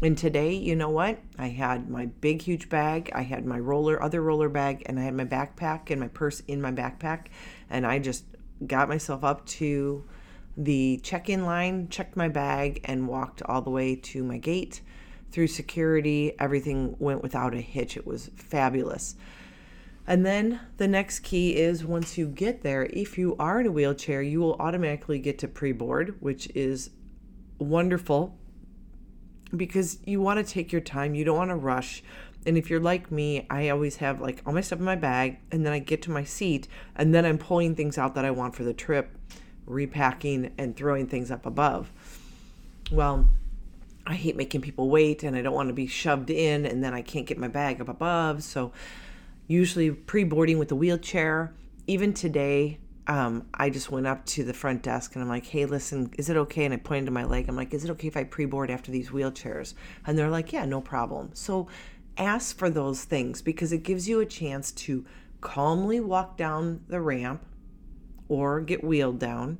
And 0.02 0.16
today, 0.16 0.54
you 0.54 0.76
know 0.76 0.90
what? 0.90 1.18
I 1.40 1.48
had 1.48 1.90
my 1.90 2.06
big, 2.06 2.44
huge 2.44 2.70
bag, 2.70 3.10
I 3.16 3.24
had 3.24 3.46
my 3.46 3.58
roller, 3.58 4.02
other 4.02 4.22
roller 4.22 4.50
bag, 4.50 4.84
and 4.86 5.00
I 5.00 5.04
had 5.04 5.16
my 5.16 5.26
backpack 5.26 5.90
and 5.90 6.00
my 6.00 6.08
purse 6.08 6.44
in 6.48 6.62
my 6.62 6.72
backpack. 6.72 7.28
And 7.68 7.84
I 7.84 7.98
just 7.98 8.26
got 8.66 8.90
myself 8.90 9.24
up 9.24 9.44
to 9.48 10.04
the 10.56 11.00
check 11.02 11.30
in 11.30 11.46
line, 11.46 11.90
checked 11.90 12.16
my 12.16 12.28
bag, 12.28 12.82
and 12.84 13.08
walked 13.08 13.42
all 13.44 13.62
the 13.62 13.72
way 13.72 13.96
to 13.96 14.24
my 14.24 14.38
gate 14.38 14.82
through 15.38 15.46
security. 15.46 16.34
Everything 16.40 16.96
went 16.98 17.22
without 17.22 17.54
a 17.54 17.62
hitch. 17.62 17.96
It 17.96 18.08
was 18.08 18.32
fabulous. 18.36 19.16
And 20.08 20.26
then 20.26 20.62
the 20.78 20.88
next 20.88 21.20
key 21.20 21.56
is 21.56 21.86
once 21.86 22.18
you 22.18 22.28
get 22.28 22.64
there, 22.64 22.88
if 22.88 23.20
you 23.20 23.36
are 23.38 23.60
in 23.60 23.68
a 23.68 23.72
wheelchair, 23.72 24.24
you 24.24 24.40
will 24.40 24.56
automatically 24.56 25.20
get 25.20 25.38
to 25.38 25.48
pre 25.48 25.74
board, 25.74 26.16
which 26.22 26.50
is 26.56 26.90
wonderful 27.60 28.36
because 29.56 30.00
you 30.06 30.22
want 30.22 30.44
to 30.44 30.54
take 30.54 30.72
your 30.72 30.82
time. 30.82 31.14
You 31.14 31.24
don't 31.24 31.38
want 31.38 31.52
to 31.52 31.56
rush. 31.56 32.02
And 32.48 32.58
if 32.58 32.72
you're 32.72 32.80
like 32.80 33.12
me, 33.12 33.46
I 33.48 33.70
always 33.70 33.98
have 33.98 34.20
like 34.20 34.42
all 34.44 34.54
my 34.54 34.62
stuff 34.62 34.80
in 34.80 34.86
my 34.86 34.96
bag 34.96 35.38
and 35.52 35.64
then 35.64 35.72
I 35.72 35.78
get 35.78 36.02
to 36.04 36.10
my 36.10 36.24
seat 36.24 36.68
and 36.96 37.14
then 37.14 37.28
I'm 37.28 37.38
pulling 37.38 37.76
things 37.76 38.00
out 38.00 38.16
that 38.16 38.26
I 38.26 38.32
want 38.32 38.56
for 38.56 38.64
the 38.64 38.74
trip, 38.74 39.16
repacking 39.68 40.52
and 40.58 40.76
throwing 40.76 41.06
things 41.06 41.30
up 41.30 41.46
above. 41.46 41.92
Well, 42.92 43.30
I 44.08 44.16
hate 44.16 44.38
making 44.38 44.62
people 44.62 44.90
wait 44.90 45.24
and 45.24 45.36
I 45.36 45.42
don't 45.42 45.54
want 45.54 45.68
to 45.68 45.74
be 45.74 45.86
shoved 45.86 46.30
in 46.30 46.66
and 46.66 46.84
then 46.84 46.94
I 46.94 47.02
can't 47.02 47.26
get 47.26 47.38
my 47.38 47.50
bag 47.50 47.82
up 47.82 47.90
above. 47.90 48.42
So, 48.42 48.72
usually 49.48 49.92
pre 49.92 50.24
boarding 50.24 50.58
with 50.58 50.72
a 50.72 50.76
wheelchair. 50.76 51.54
Even 51.88 52.14
today, 52.14 52.80
um, 53.08 53.48
I 53.54 53.70
just 53.70 53.92
went 53.92 54.08
up 54.08 54.26
to 54.28 54.44
the 54.44 54.54
front 54.54 54.84
desk 54.84 55.16
and 55.16 55.24
I'm 55.24 55.30
like, 55.30 55.46
hey, 55.46 55.66
listen, 55.66 56.12
is 56.18 56.30
it 56.30 56.38
okay? 56.38 56.66
And 56.66 56.74
I 56.74 56.78
pointed 56.78 57.06
to 57.06 57.12
my 57.12 57.26
leg. 57.26 57.48
I'm 57.48 57.56
like, 57.56 57.74
is 57.74 57.86
it 57.86 57.92
okay 57.92 58.08
if 58.08 58.18
I 58.18 58.24
pre 58.24 58.46
board 58.46 58.70
after 58.70 58.92
these 58.92 59.10
wheelchairs? 59.10 59.74
And 60.06 60.18
they're 60.18 60.30
like, 60.30 60.54
yeah, 60.54 60.66
no 60.66 60.82
problem. 60.82 61.32
So 61.34 61.68
ask 62.18 62.58
for 62.58 62.70
those 62.70 63.04
things 63.04 63.42
because 63.42 63.72
it 63.72 63.84
gives 63.84 64.08
you 64.08 64.20
a 64.20 64.26
chance 64.26 64.72
to 64.72 65.06
calmly 65.42 66.00
walk 66.00 66.38
down 66.38 66.82
the 66.88 67.00
ramp 67.00 67.46
or 68.28 68.60
get 68.60 68.84
wheeled 68.84 69.20
down, 69.20 69.58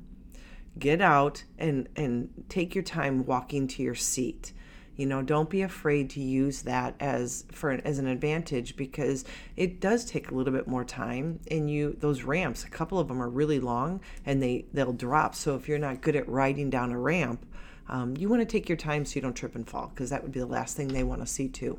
get 0.78 1.00
out, 1.00 1.44
and, 1.58 1.88
and 1.96 2.28
take 2.48 2.74
your 2.74 2.84
time 2.84 3.24
walking 3.24 3.66
to 3.68 3.82
your 3.82 3.94
seat. 3.94 4.52
You 4.96 5.06
know 5.06 5.22
don't 5.22 5.48
be 5.48 5.62
afraid 5.62 6.10
to 6.10 6.20
use 6.20 6.62
that 6.62 6.96
as 6.98 7.44
for 7.52 7.70
an, 7.70 7.82
as 7.82 8.00
an 8.00 8.08
advantage 8.08 8.74
because 8.74 9.24
it 9.54 9.78
does 9.78 10.04
take 10.04 10.32
a 10.32 10.34
little 10.34 10.52
bit 10.52 10.66
more 10.66 10.84
time 10.84 11.38
and 11.48 11.70
you 11.70 11.96
those 12.00 12.24
ramps 12.24 12.64
a 12.64 12.68
couple 12.68 12.98
of 12.98 13.06
them 13.06 13.22
are 13.22 13.28
really 13.28 13.60
long 13.60 14.00
and 14.26 14.42
they 14.42 14.64
they'll 14.72 14.92
drop. 14.92 15.36
So 15.36 15.54
if 15.54 15.68
you're 15.68 15.78
not 15.78 16.00
good 16.00 16.16
at 16.16 16.28
riding 16.28 16.68
down 16.68 16.90
a 16.90 16.98
ramp 16.98 17.46
um, 17.88 18.16
you 18.16 18.28
want 18.28 18.42
to 18.42 18.46
take 18.46 18.68
your 18.68 18.76
time 18.76 19.04
so 19.04 19.14
you 19.14 19.22
don't 19.22 19.34
trip 19.34 19.54
and 19.54 19.68
fall 19.68 19.86
because 19.94 20.10
that 20.10 20.22
would 20.22 20.32
be 20.32 20.40
the 20.40 20.46
last 20.46 20.76
thing 20.76 20.88
they 20.88 21.04
want 21.04 21.20
to 21.20 21.28
see 21.28 21.48
too. 21.48 21.78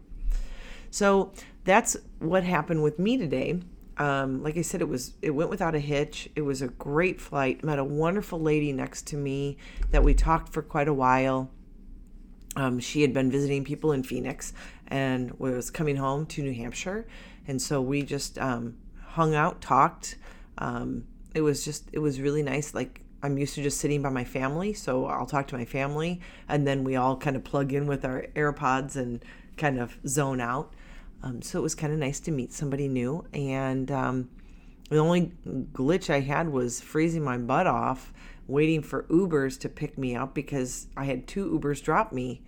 So 0.89 1.33
that's 1.65 1.97
what 2.19 2.43
happened 2.43 2.83
with 2.83 2.99
me 2.99 3.17
today 3.17 3.59
um, 3.99 4.41
like 4.41 4.57
I 4.57 4.61
said, 4.61 4.81
it 4.81 4.87
was 4.87 5.13
it 5.21 5.31
went 5.31 5.49
without 5.49 5.75
a 5.75 5.79
hitch. 5.79 6.29
It 6.35 6.41
was 6.41 6.61
a 6.61 6.69
great 6.69 7.19
flight. 7.19 7.63
Met 7.63 7.79
a 7.79 7.83
wonderful 7.83 8.39
lady 8.39 8.71
next 8.71 9.05
to 9.07 9.17
me 9.17 9.57
that 9.91 10.03
we 10.03 10.13
talked 10.13 10.53
for 10.53 10.61
quite 10.61 10.87
a 10.87 10.93
while. 10.93 11.51
Um, 12.55 12.79
she 12.79 13.01
had 13.01 13.13
been 13.13 13.29
visiting 13.29 13.63
people 13.63 13.91
in 13.91 14.03
Phoenix 14.03 14.53
and 14.87 15.31
was 15.37 15.69
coming 15.69 15.97
home 15.97 16.25
to 16.27 16.41
New 16.41 16.53
Hampshire. 16.53 17.07
And 17.47 17.61
so 17.61 17.81
we 17.81 18.01
just 18.01 18.39
um, 18.39 18.77
hung 19.03 19.35
out, 19.35 19.61
talked. 19.61 20.17
Um, 20.57 21.05
it 21.35 21.41
was 21.41 21.63
just, 21.63 21.89
it 21.91 21.99
was 21.99 22.19
really 22.19 22.41
nice. 22.41 22.73
Like, 22.73 23.01
I'm 23.21 23.37
used 23.37 23.55
to 23.55 23.63
just 23.63 23.79
sitting 23.79 24.01
by 24.01 24.09
my 24.09 24.23
family. 24.23 24.73
So 24.73 25.05
I'll 25.05 25.25
talk 25.25 25.47
to 25.49 25.57
my 25.57 25.65
family 25.65 26.21
and 26.47 26.65
then 26.65 26.83
we 26.83 26.95
all 26.95 27.17
kind 27.17 27.35
of 27.35 27.43
plug 27.43 27.73
in 27.73 27.85
with 27.85 28.05
our 28.05 28.25
AirPods 28.35 28.95
and 28.95 29.23
kind 29.57 29.79
of 29.79 29.97
zone 30.07 30.41
out. 30.41 30.73
Um, 31.21 31.41
so 31.41 31.59
it 31.59 31.61
was 31.61 31.75
kind 31.75 31.91
of 31.91 31.99
nice 31.99 32.19
to 32.21 32.31
meet 32.31 32.53
somebody 32.53 32.87
new. 32.87 33.25
And 33.33 33.91
um, 33.91 34.29
the 34.89 34.97
only 34.97 35.31
glitch 35.45 36.09
I 36.09 36.21
had 36.21 36.49
was 36.49 36.81
freezing 36.81 37.23
my 37.23 37.37
butt 37.37 37.67
off 37.67 38.13
waiting 38.47 38.81
for 38.81 39.03
Ubers 39.03 39.59
to 39.59 39.69
pick 39.69 39.97
me 39.97 40.15
up 40.15 40.33
because 40.33 40.87
I 40.97 41.05
had 41.05 41.27
two 41.27 41.59
Ubers 41.59 41.81
drop 41.83 42.11
me 42.11 42.41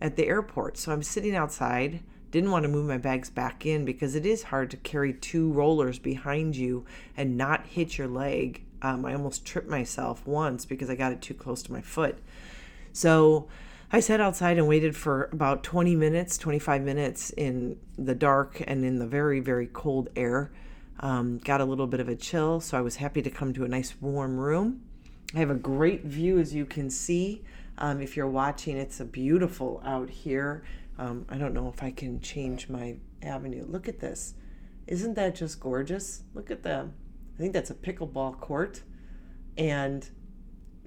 at 0.00 0.16
the 0.16 0.26
airport. 0.26 0.76
So 0.76 0.92
I'm 0.92 1.02
sitting 1.02 1.34
outside, 1.34 2.00
didn't 2.30 2.50
want 2.50 2.64
to 2.64 2.68
move 2.68 2.86
my 2.86 2.98
bags 2.98 3.30
back 3.30 3.64
in 3.64 3.84
because 3.84 4.14
it 4.14 4.26
is 4.26 4.44
hard 4.44 4.70
to 4.70 4.76
carry 4.76 5.14
two 5.14 5.50
rollers 5.52 5.98
behind 5.98 6.54
you 6.54 6.84
and 7.16 7.38
not 7.38 7.66
hit 7.66 7.96
your 7.96 8.08
leg. 8.08 8.62
Um, 8.82 9.06
I 9.06 9.14
almost 9.14 9.46
tripped 9.46 9.68
myself 9.68 10.26
once 10.26 10.66
because 10.66 10.90
I 10.90 10.94
got 10.94 11.12
it 11.12 11.22
too 11.22 11.34
close 11.34 11.62
to 11.62 11.72
my 11.72 11.80
foot. 11.80 12.18
So 12.92 13.48
I 13.90 14.00
sat 14.00 14.20
outside 14.20 14.58
and 14.58 14.68
waited 14.68 14.94
for 14.94 15.30
about 15.32 15.62
20 15.62 15.96
minutes, 15.96 16.36
25 16.36 16.82
minutes 16.82 17.30
in 17.30 17.78
the 17.96 18.14
dark 18.14 18.62
and 18.66 18.84
in 18.84 18.98
the 18.98 19.06
very, 19.06 19.40
very 19.40 19.66
cold 19.66 20.08
air. 20.14 20.52
Um, 21.00 21.38
got 21.38 21.60
a 21.60 21.64
little 21.64 21.86
bit 21.86 22.00
of 22.00 22.08
a 22.08 22.16
chill, 22.16 22.60
so 22.60 22.76
I 22.76 22.80
was 22.80 22.96
happy 22.96 23.22
to 23.22 23.30
come 23.30 23.54
to 23.54 23.64
a 23.64 23.68
nice 23.68 23.94
warm 24.00 24.36
room 24.36 24.82
I 25.34 25.40
have 25.40 25.50
a 25.50 25.54
great 25.54 26.04
view 26.04 26.38
as 26.38 26.54
you 26.54 26.64
can 26.64 26.88
see. 26.88 27.44
Um, 27.76 28.00
if 28.00 28.16
you're 28.16 28.28
watching, 28.28 28.76
it's 28.76 29.00
a 29.00 29.04
beautiful 29.04 29.82
out 29.84 30.08
here. 30.08 30.64
Um, 30.98 31.26
I 31.28 31.36
don't 31.36 31.52
know 31.52 31.68
if 31.68 31.82
I 31.82 31.90
can 31.90 32.20
change 32.20 32.68
my 32.68 32.96
avenue. 33.22 33.64
Look 33.68 33.88
at 33.88 34.00
this. 34.00 34.34
Isn't 34.86 35.14
that 35.14 35.34
just 35.34 35.60
gorgeous? 35.60 36.22
Look 36.34 36.50
at 36.50 36.62
the, 36.62 36.88
I 37.36 37.38
think 37.38 37.52
that's 37.52 37.70
a 37.70 37.74
pickleball 37.74 38.40
court 38.40 38.82
and 39.58 40.08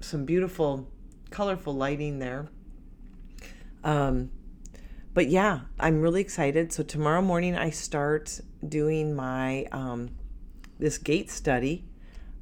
some 0.00 0.24
beautiful, 0.24 0.88
colorful 1.30 1.74
lighting 1.74 2.18
there. 2.18 2.48
Um, 3.84 4.30
but 5.14 5.28
yeah, 5.28 5.60
I'm 5.78 6.00
really 6.00 6.20
excited. 6.20 6.72
So 6.72 6.82
tomorrow 6.82 7.22
morning 7.22 7.56
I 7.56 7.70
start 7.70 8.40
doing 8.66 9.14
my 9.14 9.66
um, 9.72 10.10
this 10.78 10.98
gait 10.98 11.30
study. 11.30 11.84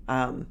Um, 0.09 0.46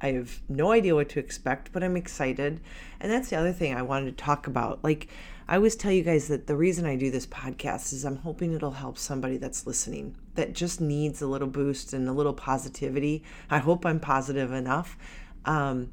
I 0.00 0.12
have 0.12 0.40
no 0.48 0.72
idea 0.72 0.94
what 0.94 1.10
to 1.10 1.18
expect, 1.18 1.72
but 1.72 1.84
I'm 1.84 1.96
excited. 1.96 2.60
And 3.00 3.12
that's 3.12 3.28
the 3.28 3.36
other 3.36 3.52
thing 3.52 3.74
I 3.74 3.82
wanted 3.82 4.16
to 4.16 4.24
talk 4.24 4.46
about. 4.46 4.82
Like, 4.82 5.08
I 5.46 5.56
always 5.56 5.76
tell 5.76 5.92
you 5.92 6.02
guys 6.02 6.28
that 6.28 6.46
the 6.46 6.56
reason 6.56 6.86
I 6.86 6.96
do 6.96 7.10
this 7.10 7.26
podcast 7.26 7.92
is 7.92 8.04
I'm 8.04 8.16
hoping 8.16 8.52
it'll 8.52 8.70
help 8.70 8.96
somebody 8.96 9.36
that's 9.36 9.66
listening 9.66 10.16
that 10.36 10.54
just 10.54 10.80
needs 10.80 11.20
a 11.20 11.26
little 11.26 11.48
boost 11.48 11.92
and 11.92 12.08
a 12.08 12.12
little 12.12 12.32
positivity. 12.32 13.24
I 13.50 13.58
hope 13.58 13.84
I'm 13.84 14.00
positive 14.00 14.52
enough. 14.52 14.96
Um, 15.44 15.90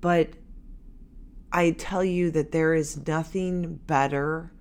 but 0.00 0.30
I 1.52 1.70
tell 1.70 2.04
you 2.04 2.30
that 2.32 2.52
there 2.52 2.74
is 2.74 3.06
nothing 3.06 3.76
better 3.86 4.52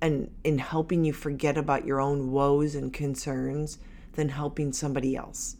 and 0.00 0.26
uh, 0.26 0.30
in 0.42 0.58
helping 0.58 1.04
you 1.04 1.12
forget 1.12 1.56
about 1.56 1.86
your 1.86 2.00
own 2.00 2.32
woes 2.32 2.74
and 2.74 2.92
concerns 2.92 3.78
than 4.14 4.28
helping 4.28 4.72
somebody 4.72 5.14
else. 5.14 5.56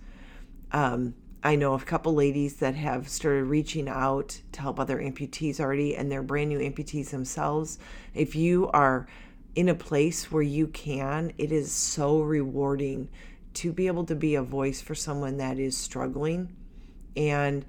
Um, 0.72 1.14
I 1.44 1.56
know 1.56 1.74
a 1.74 1.80
couple 1.80 2.14
ladies 2.14 2.56
that 2.56 2.74
have 2.74 3.08
started 3.08 3.44
reaching 3.44 3.88
out 3.88 4.40
to 4.52 4.60
help 4.60 4.78
other 4.78 4.98
amputees 4.98 5.58
already, 5.58 5.96
and 5.96 6.10
they're 6.10 6.22
brand 6.22 6.50
new 6.50 6.58
amputees 6.58 7.10
themselves. 7.10 7.78
If 8.14 8.36
you 8.36 8.68
are 8.68 9.06
in 9.54 9.68
a 9.68 9.74
place 9.74 10.30
where 10.30 10.42
you 10.42 10.68
can, 10.68 11.32
it 11.38 11.52
is 11.52 11.72
so 11.72 12.20
rewarding 12.20 13.08
to 13.54 13.72
be 13.72 13.86
able 13.86 14.04
to 14.04 14.14
be 14.14 14.34
a 14.34 14.42
voice 14.42 14.80
for 14.80 14.94
someone 14.94 15.36
that 15.38 15.58
is 15.58 15.76
struggling. 15.76 16.54
And 17.16 17.64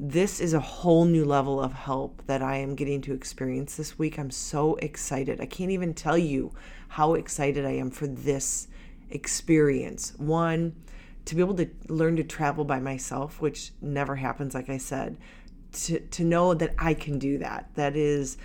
this 0.00 0.40
is 0.40 0.52
a 0.52 0.60
whole 0.60 1.04
new 1.04 1.24
level 1.24 1.60
of 1.60 1.72
help 1.72 2.22
that 2.26 2.40
I 2.40 2.56
am 2.56 2.76
getting 2.76 3.00
to 3.02 3.12
experience 3.12 3.76
this 3.76 3.98
week. 3.98 4.18
I'm 4.18 4.30
so 4.30 4.76
excited. 4.76 5.40
I 5.40 5.46
can't 5.46 5.72
even 5.72 5.92
tell 5.92 6.16
you 6.16 6.52
how 6.88 7.14
excited 7.14 7.64
I 7.64 7.72
am 7.72 7.90
for 7.90 8.06
this 8.06 8.68
experience. 9.10 10.12
One, 10.16 10.76
to 11.24 11.34
be 11.34 11.40
able 11.40 11.56
to 11.56 11.68
learn 11.88 12.16
to 12.16 12.24
travel 12.24 12.64
by 12.64 12.78
myself, 12.78 13.40
which 13.40 13.72
never 13.82 14.16
happens, 14.16 14.54
like 14.54 14.70
I 14.70 14.78
said, 14.78 15.18
to, 15.72 15.98
to 16.00 16.24
know 16.24 16.54
that 16.54 16.74
I 16.78 16.94
can 16.94 17.18
do 17.18 17.38
that. 17.38 17.68
That 17.74 17.96
is 17.96 18.38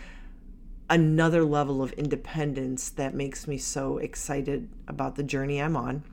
another 0.89 1.44
level 1.44 1.84
of 1.84 1.94
independence 1.94 2.89
that 2.89 3.13
makes 3.13 3.48
me 3.48 3.58
so 3.58 4.00
excited 4.00 4.70
about 4.88 5.16
the 5.16 5.24
journey 5.24 5.62
I'm 5.62 5.78
on. 5.78 6.04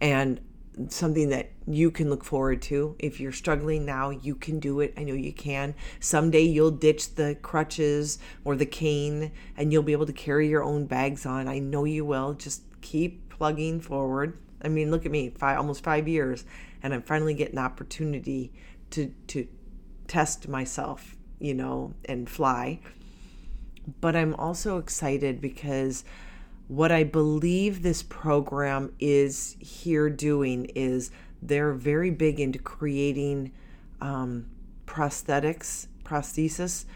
And 0.00 0.40
something 0.88 1.28
that 1.28 1.50
you 1.66 1.90
can 1.90 2.08
look 2.08 2.24
forward 2.24 2.62
to. 2.62 2.96
If 2.98 3.20
you're 3.20 3.32
struggling 3.32 3.84
now, 3.84 4.10
you 4.10 4.34
can 4.34 4.58
do 4.58 4.80
it. 4.80 4.94
I 4.96 5.04
know 5.04 5.14
you 5.14 5.32
can. 5.32 5.74
Someday 6.00 6.42
you'll 6.42 6.70
ditch 6.70 7.14
the 7.14 7.36
crutches 7.42 8.18
or 8.44 8.56
the 8.56 8.66
cane 8.66 9.32
and 9.56 9.72
you'll 9.72 9.82
be 9.82 9.92
able 9.92 10.06
to 10.06 10.12
carry 10.12 10.48
your 10.48 10.64
own 10.64 10.86
bags 10.86 11.26
on. 11.26 11.48
I 11.48 11.58
know 11.58 11.84
you 11.84 12.04
will. 12.04 12.34
Just 12.34 12.62
keep 12.80 13.28
plugging 13.28 13.80
forward. 13.80 14.38
I 14.62 14.68
mean, 14.68 14.90
look 14.90 15.04
at 15.04 15.12
me, 15.12 15.30
five 15.30 15.58
almost 15.58 15.84
5 15.84 16.08
years 16.08 16.44
and 16.82 16.92
I'm 16.94 17.02
finally 17.02 17.34
getting 17.34 17.58
opportunity 17.58 18.52
to 18.90 19.12
to 19.28 19.46
test 20.08 20.48
myself, 20.48 21.16
you 21.38 21.54
know, 21.54 21.94
and 22.04 22.28
fly. 22.28 22.80
But 24.00 24.14
I'm 24.14 24.34
also 24.34 24.78
excited 24.78 25.40
because 25.40 26.04
what 26.72 26.90
I 26.90 27.04
believe 27.04 27.82
this 27.82 28.02
program 28.02 28.94
is 28.98 29.58
here 29.60 30.08
doing 30.08 30.64
is 30.74 31.10
they're 31.42 31.74
very 31.74 32.10
big 32.10 32.40
into 32.40 32.58
creating 32.58 33.52
um, 34.00 34.46
prosthetics, 34.86 35.88
prosthesis 36.02 36.86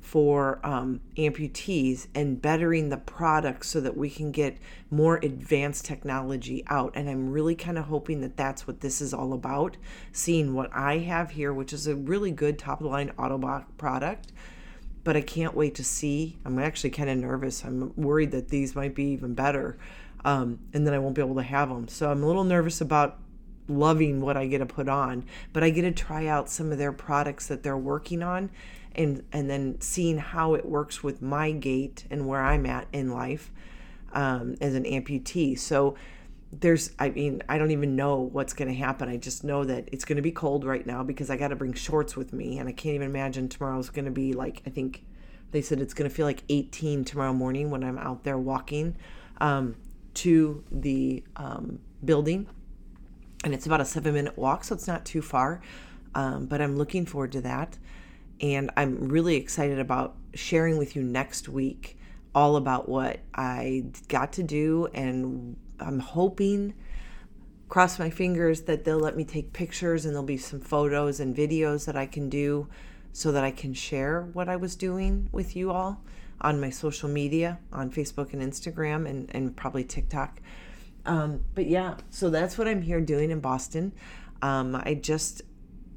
for 0.00 0.58
um, 0.66 1.00
amputees 1.16 2.08
and 2.12 2.42
bettering 2.42 2.88
the 2.88 2.96
product 2.96 3.66
so 3.66 3.80
that 3.80 3.96
we 3.96 4.10
can 4.10 4.32
get 4.32 4.58
more 4.90 5.20
advanced 5.22 5.84
technology 5.84 6.64
out. 6.66 6.90
And 6.96 7.08
I'm 7.08 7.30
really 7.30 7.54
kind 7.54 7.78
of 7.78 7.84
hoping 7.84 8.22
that 8.22 8.36
that's 8.36 8.66
what 8.66 8.80
this 8.80 9.00
is 9.00 9.14
all 9.14 9.32
about. 9.32 9.76
Seeing 10.10 10.54
what 10.54 10.74
I 10.74 10.98
have 10.98 11.30
here, 11.30 11.54
which 11.54 11.72
is 11.72 11.86
a 11.86 11.94
really 11.94 12.32
good 12.32 12.58
top 12.58 12.80
line 12.80 13.12
Ottobock 13.16 13.66
product 13.78 14.32
but 15.04 15.16
I 15.16 15.20
can't 15.20 15.54
wait 15.54 15.74
to 15.76 15.84
see. 15.84 16.38
I'm 16.44 16.58
actually 16.58 16.90
kind 16.90 17.08
of 17.08 17.18
nervous. 17.18 17.64
I'm 17.64 17.92
worried 17.96 18.32
that 18.32 18.48
these 18.48 18.74
might 18.74 18.94
be 18.94 19.04
even 19.04 19.34
better, 19.34 19.78
um, 20.24 20.58
and 20.72 20.86
then 20.86 20.94
I 20.94 20.98
won't 20.98 21.14
be 21.14 21.22
able 21.22 21.36
to 21.36 21.42
have 21.42 21.68
them. 21.68 21.88
So 21.88 22.10
I'm 22.10 22.22
a 22.22 22.26
little 22.26 22.44
nervous 22.44 22.80
about 22.80 23.18
loving 23.68 24.20
what 24.20 24.36
I 24.36 24.46
get 24.46 24.58
to 24.58 24.66
put 24.66 24.88
on, 24.88 25.24
but 25.52 25.62
I 25.62 25.70
get 25.70 25.82
to 25.82 25.92
try 25.92 26.26
out 26.26 26.50
some 26.50 26.72
of 26.72 26.78
their 26.78 26.92
products 26.92 27.46
that 27.46 27.62
they're 27.62 27.78
working 27.78 28.22
on, 28.22 28.50
and 28.94 29.22
and 29.32 29.48
then 29.48 29.80
seeing 29.80 30.18
how 30.18 30.54
it 30.54 30.66
works 30.66 31.02
with 31.02 31.22
my 31.22 31.52
gait 31.52 32.04
and 32.10 32.26
where 32.26 32.42
I'm 32.42 32.66
at 32.66 32.88
in 32.92 33.10
life 33.10 33.50
um, 34.12 34.56
as 34.60 34.74
an 34.74 34.84
amputee. 34.84 35.58
So 35.58 35.94
there's 36.52 36.90
i 36.98 37.10
mean 37.10 37.42
i 37.48 37.56
don't 37.56 37.70
even 37.70 37.94
know 37.94 38.16
what's 38.16 38.52
going 38.52 38.68
to 38.68 38.74
happen. 38.74 39.08
I 39.08 39.16
just 39.16 39.44
know 39.44 39.64
that 39.64 39.88
it's 39.92 40.04
going 40.04 40.16
to 40.16 40.22
be 40.22 40.32
cold 40.32 40.64
right 40.64 40.84
now 40.84 41.02
because 41.02 41.30
i 41.30 41.36
got 41.36 41.48
to 41.48 41.56
bring 41.56 41.74
shorts 41.74 42.16
with 42.16 42.32
me 42.32 42.58
and 42.58 42.68
i 42.68 42.72
can't 42.72 42.94
even 42.94 43.08
imagine 43.08 43.48
tomorrow's 43.48 43.90
going 43.90 44.06
to 44.06 44.10
be 44.10 44.32
like 44.32 44.62
i 44.66 44.70
think 44.70 45.04
they 45.52 45.62
said 45.62 45.80
it's 45.80 45.94
going 45.94 46.08
to 46.08 46.14
feel 46.14 46.26
like 46.26 46.42
18 46.48 47.04
tomorrow 47.04 47.32
morning 47.32 47.70
when 47.70 47.84
i'm 47.84 47.98
out 47.98 48.24
there 48.24 48.38
walking 48.38 48.96
um, 49.40 49.76
to 50.12 50.62
the 50.70 51.22
um, 51.36 51.80
building. 52.04 52.46
And 53.42 53.54
it's 53.54 53.64
about 53.64 53.80
a 53.80 53.86
seven 53.86 54.12
minute 54.14 54.36
walk 54.36 54.64
so 54.64 54.74
it's 54.74 54.86
not 54.86 55.04
too 55.04 55.22
far 55.22 55.62
um, 56.14 56.46
but 56.46 56.60
i'm 56.60 56.76
looking 56.76 57.06
forward 57.06 57.32
to 57.32 57.40
that. 57.42 57.78
And 58.40 58.70
i'm 58.76 59.08
really 59.08 59.36
excited 59.36 59.78
about 59.78 60.16
sharing 60.34 60.78
with 60.78 60.96
you 60.96 61.02
next 61.02 61.48
week 61.48 61.96
all 62.34 62.56
about 62.56 62.88
what 62.88 63.20
i 63.34 63.84
got 64.08 64.32
to 64.34 64.42
do 64.42 64.88
and 64.94 65.56
I'm 65.80 65.98
hoping, 66.00 66.74
cross 67.68 67.98
my 67.98 68.10
fingers, 68.10 68.62
that 68.62 68.84
they'll 68.84 68.98
let 68.98 69.16
me 69.16 69.24
take 69.24 69.52
pictures 69.52 70.04
and 70.04 70.14
there'll 70.14 70.26
be 70.26 70.36
some 70.36 70.60
photos 70.60 71.20
and 71.20 71.34
videos 71.36 71.86
that 71.86 71.96
I 71.96 72.06
can 72.06 72.28
do 72.28 72.68
so 73.12 73.32
that 73.32 73.44
I 73.44 73.50
can 73.50 73.74
share 73.74 74.22
what 74.32 74.48
I 74.48 74.56
was 74.56 74.76
doing 74.76 75.28
with 75.32 75.56
you 75.56 75.70
all 75.70 76.02
on 76.40 76.60
my 76.60 76.70
social 76.70 77.08
media, 77.08 77.58
on 77.72 77.90
Facebook 77.90 78.32
and 78.32 78.42
Instagram, 78.42 79.08
and, 79.08 79.28
and 79.34 79.56
probably 79.56 79.84
TikTok. 79.84 80.40
Um, 81.06 81.44
but 81.54 81.66
yeah, 81.66 81.96
so 82.10 82.30
that's 82.30 82.56
what 82.56 82.68
I'm 82.68 82.82
here 82.82 83.00
doing 83.00 83.30
in 83.30 83.40
Boston. 83.40 83.92
Um, 84.42 84.74
I 84.74 84.94
just, 84.94 85.42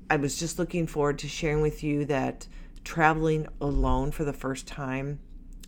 I 0.10 0.18
was 0.18 0.38
just 0.38 0.60
looking 0.60 0.88
forward 0.88 1.20
to 1.20 1.28
sharing 1.28 1.62
with 1.62 1.84
you 1.84 2.06
that 2.06 2.48
traveling 2.84 3.48
alone 3.62 4.12
for 4.12 4.26
the 4.26 4.34
first 4.34 4.68
time 4.68 5.20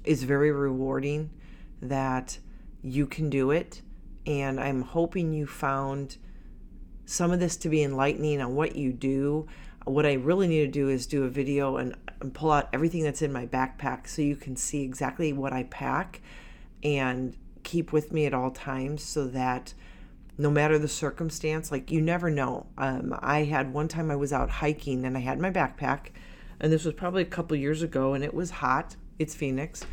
is 0.04 0.24
very 0.24 0.52
rewarding, 0.52 1.32
that 1.82 2.38
you 2.82 3.08
can 3.08 3.30
do 3.30 3.52
it 3.52 3.82
and 4.26 4.60
I'm 4.60 4.82
hoping 4.82 5.34
you 5.34 5.46
found 5.46 6.18
some 7.06 7.32
of 7.32 7.40
this 7.40 7.56
to 7.58 7.70
be 7.70 7.84
enlightening 7.84 8.42
on 8.42 8.56
what 8.56 8.76
you 8.76 8.92
do. 8.92 9.48
What 9.86 10.06
I 10.06 10.14
really 10.14 10.48
need 10.48 10.66
to 10.66 10.72
do 10.72 10.90
is 10.90 11.06
do 11.06 11.24
a 11.24 11.30
video 11.30 11.78
and, 11.78 11.96
and 12.20 12.34
pull 12.34 12.52
out 12.52 12.70
everything 12.74 13.04
that's 13.04 13.22
in 13.22 13.32
my 13.32 13.46
backpack 13.46 14.08
so 14.08 14.22
you 14.22 14.36
can 14.36 14.56
see 14.56 14.84
exactly 14.84 15.32
what 15.34 15.54
I 15.54 15.64
pack 15.64 16.22
and 16.84 17.36
keep 17.64 17.92
with 17.92 18.12
me 18.12 18.26
at 18.26 18.34
all 18.34 18.52
times 18.52 19.04
so 19.04 19.28
that 19.28 19.74
no 20.38 20.50
matter 20.50 20.78
the 20.78 20.88
circumstance, 20.88 21.72
like 21.72 21.92
you 21.92 22.02
never 22.02 22.30
know. 22.30 22.66
Um, 22.78 23.18
I 23.22 23.44
had 23.44 23.74
one 23.74 23.88
time 23.88 24.12
I 24.12 24.16
was 24.16 24.34
out 24.34 24.50
hiking 24.50 25.06
and 25.06 25.16
I 25.16 25.22
had 25.22 25.40
my 25.40 25.52
backpack, 25.52 26.08
and 26.60 26.72
this 26.72 26.84
was 26.84 26.94
probably 26.94 27.22
a 27.22 27.26
couple 27.26 27.56
years 27.56 27.82
ago, 27.82 28.14
and 28.14 28.24
it 28.24 28.34
was 28.34 28.50
hot. 28.50 28.96
It's 29.18 29.34
Phoenix. 29.34 29.86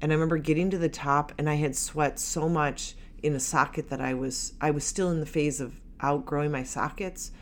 And 0.00 0.12
I 0.12 0.14
remember 0.14 0.38
getting 0.38 0.70
to 0.70 0.78
the 0.78 0.88
top 0.88 1.32
and 1.38 1.48
I 1.48 1.54
had 1.54 1.74
sweat 1.74 2.18
so 2.18 2.48
much 2.48 2.94
in 3.24 3.34
a 3.34 3.40
socket 3.40 3.88
that 3.88 4.02
I 4.02 4.12
was 4.12 4.52
I 4.60 4.70
was 4.70 4.84
still 4.84 5.10
in 5.10 5.18
the 5.18 5.26
phase 5.26 5.58
of 5.58 5.80
outgrowing 6.00 6.52
my 6.52 6.62
sockets. 6.62 7.32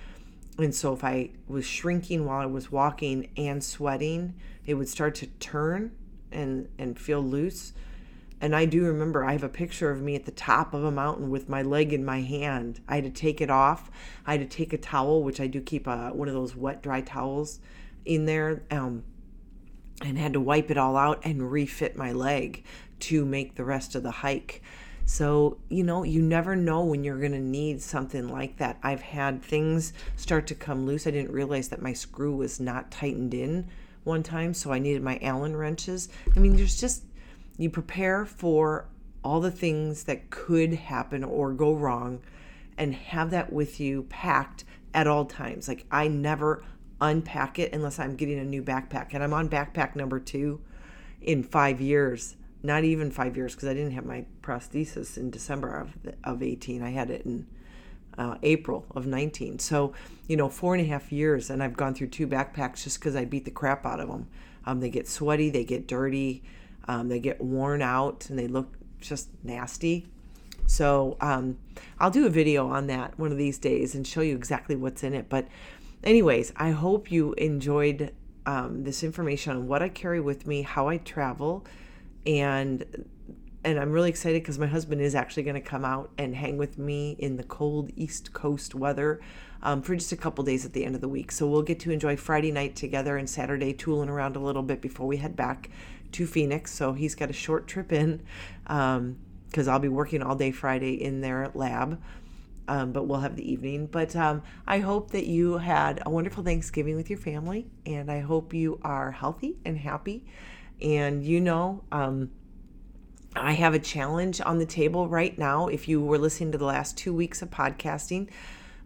And 0.57 0.73
so 0.73 0.92
if 0.92 1.03
I 1.03 1.31
was 1.49 1.66
shrinking 1.66 2.25
while 2.25 2.40
I 2.40 2.47
was 2.47 2.71
walking 2.71 3.31
and 3.37 3.64
sweating, 3.64 4.35
it 4.64 4.75
would 4.75 4.88
start 4.88 5.16
to 5.16 5.27
turn 5.27 5.90
and 6.31 6.68
and 6.79 6.99
feel 6.99 7.21
loose. 7.21 7.73
And 8.40 8.55
I 8.55 8.64
do 8.64 8.85
remember 8.85 9.25
I 9.25 9.33
have 9.33 9.42
a 9.42 9.49
picture 9.49 9.90
of 9.90 10.01
me 10.01 10.14
at 10.14 10.25
the 10.25 10.33
top 10.33 10.73
of 10.73 10.85
a 10.85 10.90
mountain 10.90 11.31
with 11.31 11.49
my 11.49 11.62
leg 11.62 11.92
in 11.92 12.05
my 12.05 12.21
hand. 12.21 12.81
I 12.88 12.97
had 12.97 13.05
to 13.05 13.11
take 13.11 13.40
it 13.40 13.51
off. 13.51 13.90
I 14.25 14.37
had 14.37 14.49
to 14.49 14.57
take 14.57 14.73
a 14.73 14.79
towel, 14.79 15.23
which 15.23 15.40
I 15.40 15.49
do 15.49 15.61
keep 15.61 15.88
a, 15.88 16.11
one 16.11 16.29
of 16.29 16.35
those 16.35 16.55
wet 16.55 16.83
dry 16.83 17.01
towels 17.01 17.61
in 18.05 18.27
there, 18.27 18.62
um, 18.71 19.05
and 20.01 20.18
had 20.18 20.33
to 20.33 20.40
wipe 20.40 20.73
it 20.73 20.77
all 20.77 20.97
out 20.97 21.21
and 21.25 21.53
refit 21.53 21.97
my 21.97 22.11
leg 22.11 22.64
to 23.01 23.25
make 23.25 23.55
the 23.55 23.64
rest 23.64 23.95
of 23.95 24.03
the 24.03 24.11
hike. 24.11 24.61
So, 25.04 25.58
you 25.68 25.82
know, 25.82 26.04
you 26.04 26.22
never 26.22 26.56
know 26.56 26.84
when 26.84 27.04
you're 27.04 27.18
going 27.18 27.32
to 27.32 27.40
need 27.40 27.82
something 27.82 28.28
like 28.28 28.56
that. 28.58 28.78
I've 28.82 29.02
had 29.02 29.42
things 29.42 29.92
start 30.16 30.46
to 30.48 30.54
come 30.54 30.86
loose. 30.86 31.06
I 31.06 31.10
didn't 31.10 31.32
realize 31.32 31.68
that 31.68 31.82
my 31.82 31.92
screw 31.92 32.36
was 32.36 32.60
not 32.60 32.90
tightened 32.90 33.34
in 33.34 33.68
one 34.04 34.22
time, 34.22 34.54
so 34.54 34.72
I 34.72 34.78
needed 34.78 35.02
my 35.02 35.18
Allen 35.22 35.56
wrenches. 35.56 36.08
I 36.34 36.38
mean, 36.38 36.56
there's 36.56 36.80
just, 36.80 37.04
you 37.58 37.70
prepare 37.70 38.24
for 38.24 38.86
all 39.24 39.40
the 39.40 39.50
things 39.50 40.04
that 40.04 40.30
could 40.30 40.74
happen 40.74 41.22
or 41.22 41.52
go 41.52 41.72
wrong 41.72 42.20
and 42.78 42.94
have 42.94 43.30
that 43.30 43.52
with 43.52 43.78
you 43.80 44.04
packed 44.04 44.64
at 44.94 45.06
all 45.06 45.24
times. 45.24 45.68
Like, 45.68 45.84
I 45.90 46.08
never 46.08 46.64
unpack 47.00 47.58
it 47.58 47.72
unless 47.72 47.98
I'm 47.98 48.16
getting 48.16 48.38
a 48.38 48.44
new 48.44 48.62
backpack. 48.62 49.08
And 49.12 49.22
I'm 49.22 49.34
on 49.34 49.48
backpack 49.48 49.94
number 49.94 50.18
two 50.20 50.60
in 51.20 51.42
five 51.42 51.80
years 51.80 52.36
not 52.62 52.85
even 52.85 53.11
five 53.11 53.37
years 53.37 53.55
because 53.55 53.68
I 53.68 53.75
didn't 53.75 53.92
have 53.92 54.05
my 54.05 54.25
prosthesis 54.42 55.16
in 55.16 55.31
December 55.31 55.75
of, 55.75 56.14
of 56.25 56.42
18. 56.42 56.83
I 56.83 56.90
had 56.90 57.11
it 57.11 57.25
in 57.25 57.46
uh, 58.18 58.37
April 58.42 58.87
of 58.94 59.07
19. 59.07 59.59
So, 59.59 59.92
you 60.29 60.37
know, 60.37 60.48
four 60.48 60.75
and 60.75 60.85
a 60.85 60.87
half 60.87 61.11
years, 61.11 61.51
and 61.51 61.62
I've 61.62 61.77
gone 61.77 61.94
through 61.94 62.09
two 62.09 62.27
backpacks 62.27 62.85
just 62.85 63.01
because 63.01 63.16
I 63.16 63.25
beat 63.25 63.44
the 63.44 63.51
crap 63.51 63.85
out 63.85 64.01
of 64.01 64.09
them. 64.09 64.29
Um, 64.64 64.81
they 64.81 64.90
get 64.90 65.09
sweaty, 65.09 65.51
they 65.51 65.64
get 65.64 65.88
dirty, 65.88 66.42
um, 66.87 67.09
they 67.09 67.18
get 67.18 67.40
worn 67.40 67.83
out, 67.83 68.29
and 68.31 68.38
they 68.38 68.46
look 68.46 68.77
just 69.01 69.29
nasty. 69.42 70.07
So, 70.66 71.16
um, 71.20 71.59
I'll 71.98 72.11
do 72.11 72.27
a 72.27 72.31
video 72.31 72.68
on 72.68 72.87
that 72.87 73.18
one 73.18 73.33
of 73.33 73.38
these 73.38 73.59
days 73.59 73.94
and 73.94 74.07
show 74.07 74.20
you 74.20 74.37
exactly 74.37 74.77
what's 74.77 75.03
in 75.03 75.14
it. 75.14 75.29
But, 75.29 75.48
anyways, 76.05 76.53
I 76.57 76.70
hope 76.70 77.11
you 77.11 77.33
enjoyed 77.35 78.12
um, 78.46 78.85
this 78.85 79.03
information 79.03 79.57
on 79.57 79.66
what 79.66 79.83
I 79.83 79.88
carry 79.88 80.20
with 80.20 80.46
me, 80.46 80.62
how 80.62 80.88
I 80.88 80.98
travel 80.98 81.64
and 82.26 82.85
and 83.64 83.78
I'm 83.78 83.92
really 83.92 84.11
excited 84.11 84.42
because 84.42 84.58
my 84.58 84.66
husband 84.66 85.00
is 85.00 85.14
actually 85.14 85.44
going 85.44 85.54
to 85.54 85.61
come 85.61 85.85
out 85.85 86.11
and 86.18 86.35
hang 86.35 86.58
with 86.58 86.78
me 86.78 87.14
in 87.18 87.37
the 87.37 87.44
cold 87.44 87.90
East 87.94 88.32
Coast 88.32 88.74
weather 88.74 89.20
um, 89.62 89.82
for 89.82 89.94
just 89.94 90.11
a 90.11 90.16
couple 90.16 90.42
days 90.42 90.64
at 90.64 90.72
the 90.72 90.85
end 90.85 90.96
of 90.96 91.00
the 91.00 91.08
week. 91.08 91.30
So 91.30 91.46
we'll 91.46 91.62
get 91.62 91.78
to 91.80 91.92
enjoy 91.92 92.16
Friday 92.16 92.50
night 92.50 92.74
together 92.74 93.16
and 93.16 93.30
Saturday 93.30 93.72
tooling 93.72 94.08
around 94.08 94.35
a 94.35 94.40
little 94.40 94.62
bit 94.62 94.80
before 94.80 95.06
we 95.06 95.18
head 95.18 95.37
back 95.37 95.70
to 96.12 96.26
Phoenix. 96.26 96.72
So 96.72 96.92
he's 96.92 97.14
got 97.14 97.30
a 97.30 97.32
short 97.32 97.68
trip 97.68 97.92
in 97.92 98.22
because 98.64 98.98
um, 98.98 99.68
I'll 99.68 99.78
be 99.78 99.88
working 99.88 100.22
all 100.22 100.35
day 100.35 100.50
Friday 100.50 100.94
in 100.94 101.20
their 101.20 101.50
lab. 101.54 102.02
Um, 102.68 102.92
but 102.92 103.04
we'll 103.06 103.20
have 103.20 103.37
the 103.37 103.48
evening. 103.48 103.87
But 103.87 104.14
um, 104.16 104.42
I 104.66 104.78
hope 104.78 105.11
that 105.11 105.26
you 105.26 105.58
had 105.58 106.00
a 106.06 106.11
wonderful 106.11 106.44
Thanksgiving 106.44 106.94
with 106.94 107.11
your 107.11 107.18
family, 107.18 107.66
and 107.85 108.11
I 108.11 108.20
hope 108.20 108.54
you 108.54 108.78
are 108.82 109.11
healthy 109.11 109.56
and 109.64 109.76
happy 109.76 110.24
and 110.83 111.25
you 111.25 111.40
know, 111.40 111.85
um, 111.92 112.31
I 113.35 113.53
have 113.53 113.73
a 113.75 113.79
challenge 113.79 114.40
on 114.40 114.59
the 114.59 114.66
table 114.66 115.09
right 115.09 115.37
now. 115.38 115.68
If 115.68 115.88
you 115.88 116.03
were 116.03 116.18
listening 116.18 116.53
to 116.53 116.59
the 116.59 116.66
last 116.66 116.99
two 116.99 117.14
weeks 117.14 117.40
of 117.40 117.51
podcasting, 117.51 118.29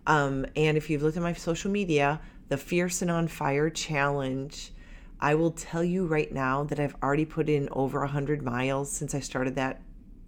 um, 0.06 0.46
and 0.54 0.76
if 0.76 0.88
you've 0.88 1.02
looked 1.02 1.16
at 1.16 1.22
my 1.22 1.32
social 1.32 1.70
media, 1.70 2.20
the 2.48 2.56
Fierce 2.56 3.02
and 3.02 3.10
on 3.10 3.26
Fire 3.26 3.70
challenge, 3.70 4.72
I 5.20 5.34
will 5.34 5.50
tell 5.50 5.82
you 5.82 6.06
right 6.06 6.30
now 6.30 6.62
that 6.64 6.78
I've 6.78 6.94
already 7.02 7.24
put 7.24 7.48
in 7.48 7.68
over 7.72 8.00
100 8.00 8.42
miles 8.42 8.92
since 8.92 9.14
I 9.14 9.20
started 9.20 9.56
that 9.56 9.80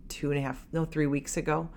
two 0.08 0.30
and 0.30 0.38
a 0.38 0.42
half, 0.42 0.66
no, 0.72 0.84
three 0.84 1.06
weeks 1.06 1.36
ago. 1.36 1.68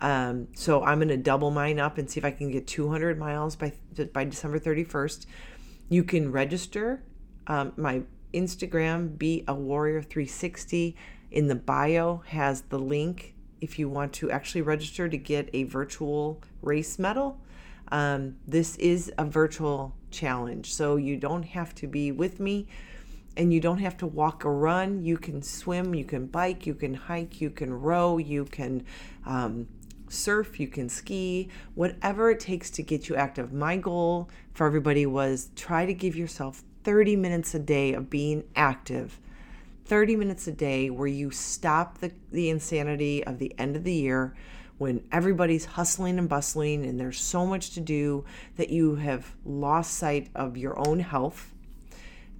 Um, 0.00 0.48
so 0.54 0.82
I'm 0.84 0.98
going 0.98 1.08
to 1.08 1.16
double 1.16 1.50
mine 1.50 1.78
up 1.78 1.98
and 1.98 2.08
see 2.08 2.18
if 2.18 2.24
I 2.24 2.30
can 2.30 2.50
get 2.50 2.66
200 2.66 3.18
miles 3.18 3.56
by 3.56 3.72
by 4.12 4.24
December 4.24 4.58
31st. 4.58 5.26
You 5.88 6.04
can 6.04 6.32
register. 6.32 7.02
Um, 7.46 7.72
my 7.76 8.02
Instagram, 8.34 9.16
be 9.16 9.44
a 9.48 9.54
warrior 9.54 10.02
360 10.02 10.96
in 11.30 11.48
the 11.48 11.54
bio 11.54 12.22
has 12.26 12.62
the 12.62 12.78
link 12.78 13.34
if 13.60 13.78
you 13.78 13.88
want 13.88 14.12
to 14.12 14.30
actually 14.30 14.62
register 14.62 15.08
to 15.08 15.16
get 15.16 15.48
a 15.52 15.64
virtual 15.64 16.40
race 16.62 16.98
medal. 16.98 17.40
Um, 17.88 18.36
this 18.46 18.76
is 18.76 19.12
a 19.18 19.24
virtual 19.24 19.94
challenge, 20.10 20.72
so 20.72 20.96
you 20.96 21.16
don't 21.16 21.42
have 21.44 21.74
to 21.76 21.86
be 21.86 22.12
with 22.12 22.40
me 22.40 22.66
and 23.36 23.52
you 23.52 23.60
don't 23.60 23.78
have 23.78 23.96
to 23.98 24.06
walk 24.06 24.44
or 24.44 24.56
run. 24.56 25.04
You 25.04 25.16
can 25.16 25.42
swim, 25.42 25.94
you 25.94 26.04
can 26.04 26.26
bike, 26.26 26.66
you 26.66 26.74
can 26.74 26.94
hike, 26.94 27.40
you 27.40 27.50
can 27.50 27.72
row, 27.72 28.18
you 28.18 28.44
can 28.44 28.84
um, 29.26 29.66
surf, 30.08 30.60
you 30.60 30.68
can 30.68 30.88
ski, 30.88 31.48
whatever 31.74 32.30
it 32.30 32.40
takes 32.40 32.70
to 32.70 32.82
get 32.82 33.08
you 33.08 33.16
active. 33.16 33.52
My 33.52 33.76
goal 33.76 34.28
for 34.52 34.66
everybody 34.66 35.06
was 35.06 35.50
try 35.56 35.84
to 35.86 35.94
give 35.94 36.16
yourself 36.16 36.62
30 36.84 37.16
minutes 37.16 37.54
a 37.54 37.58
day 37.58 37.94
of 37.94 38.08
being 38.10 38.44
active 38.54 39.18
30 39.86 40.16
minutes 40.16 40.46
a 40.46 40.52
day 40.52 40.88
where 40.88 41.06
you 41.06 41.30
stop 41.30 41.98
the, 41.98 42.10
the 42.32 42.48
insanity 42.48 43.22
of 43.24 43.38
the 43.38 43.54
end 43.58 43.76
of 43.76 43.84
the 43.84 43.92
year 43.92 44.34
when 44.78 45.04
everybody's 45.12 45.64
hustling 45.64 46.18
and 46.18 46.28
bustling 46.28 46.84
and 46.84 46.98
there's 46.98 47.20
so 47.20 47.46
much 47.46 47.70
to 47.70 47.80
do 47.80 48.24
that 48.56 48.70
you 48.70 48.96
have 48.96 49.34
lost 49.44 49.94
sight 49.94 50.28
of 50.34 50.56
your 50.56 50.78
own 50.88 51.00
health. 51.00 51.52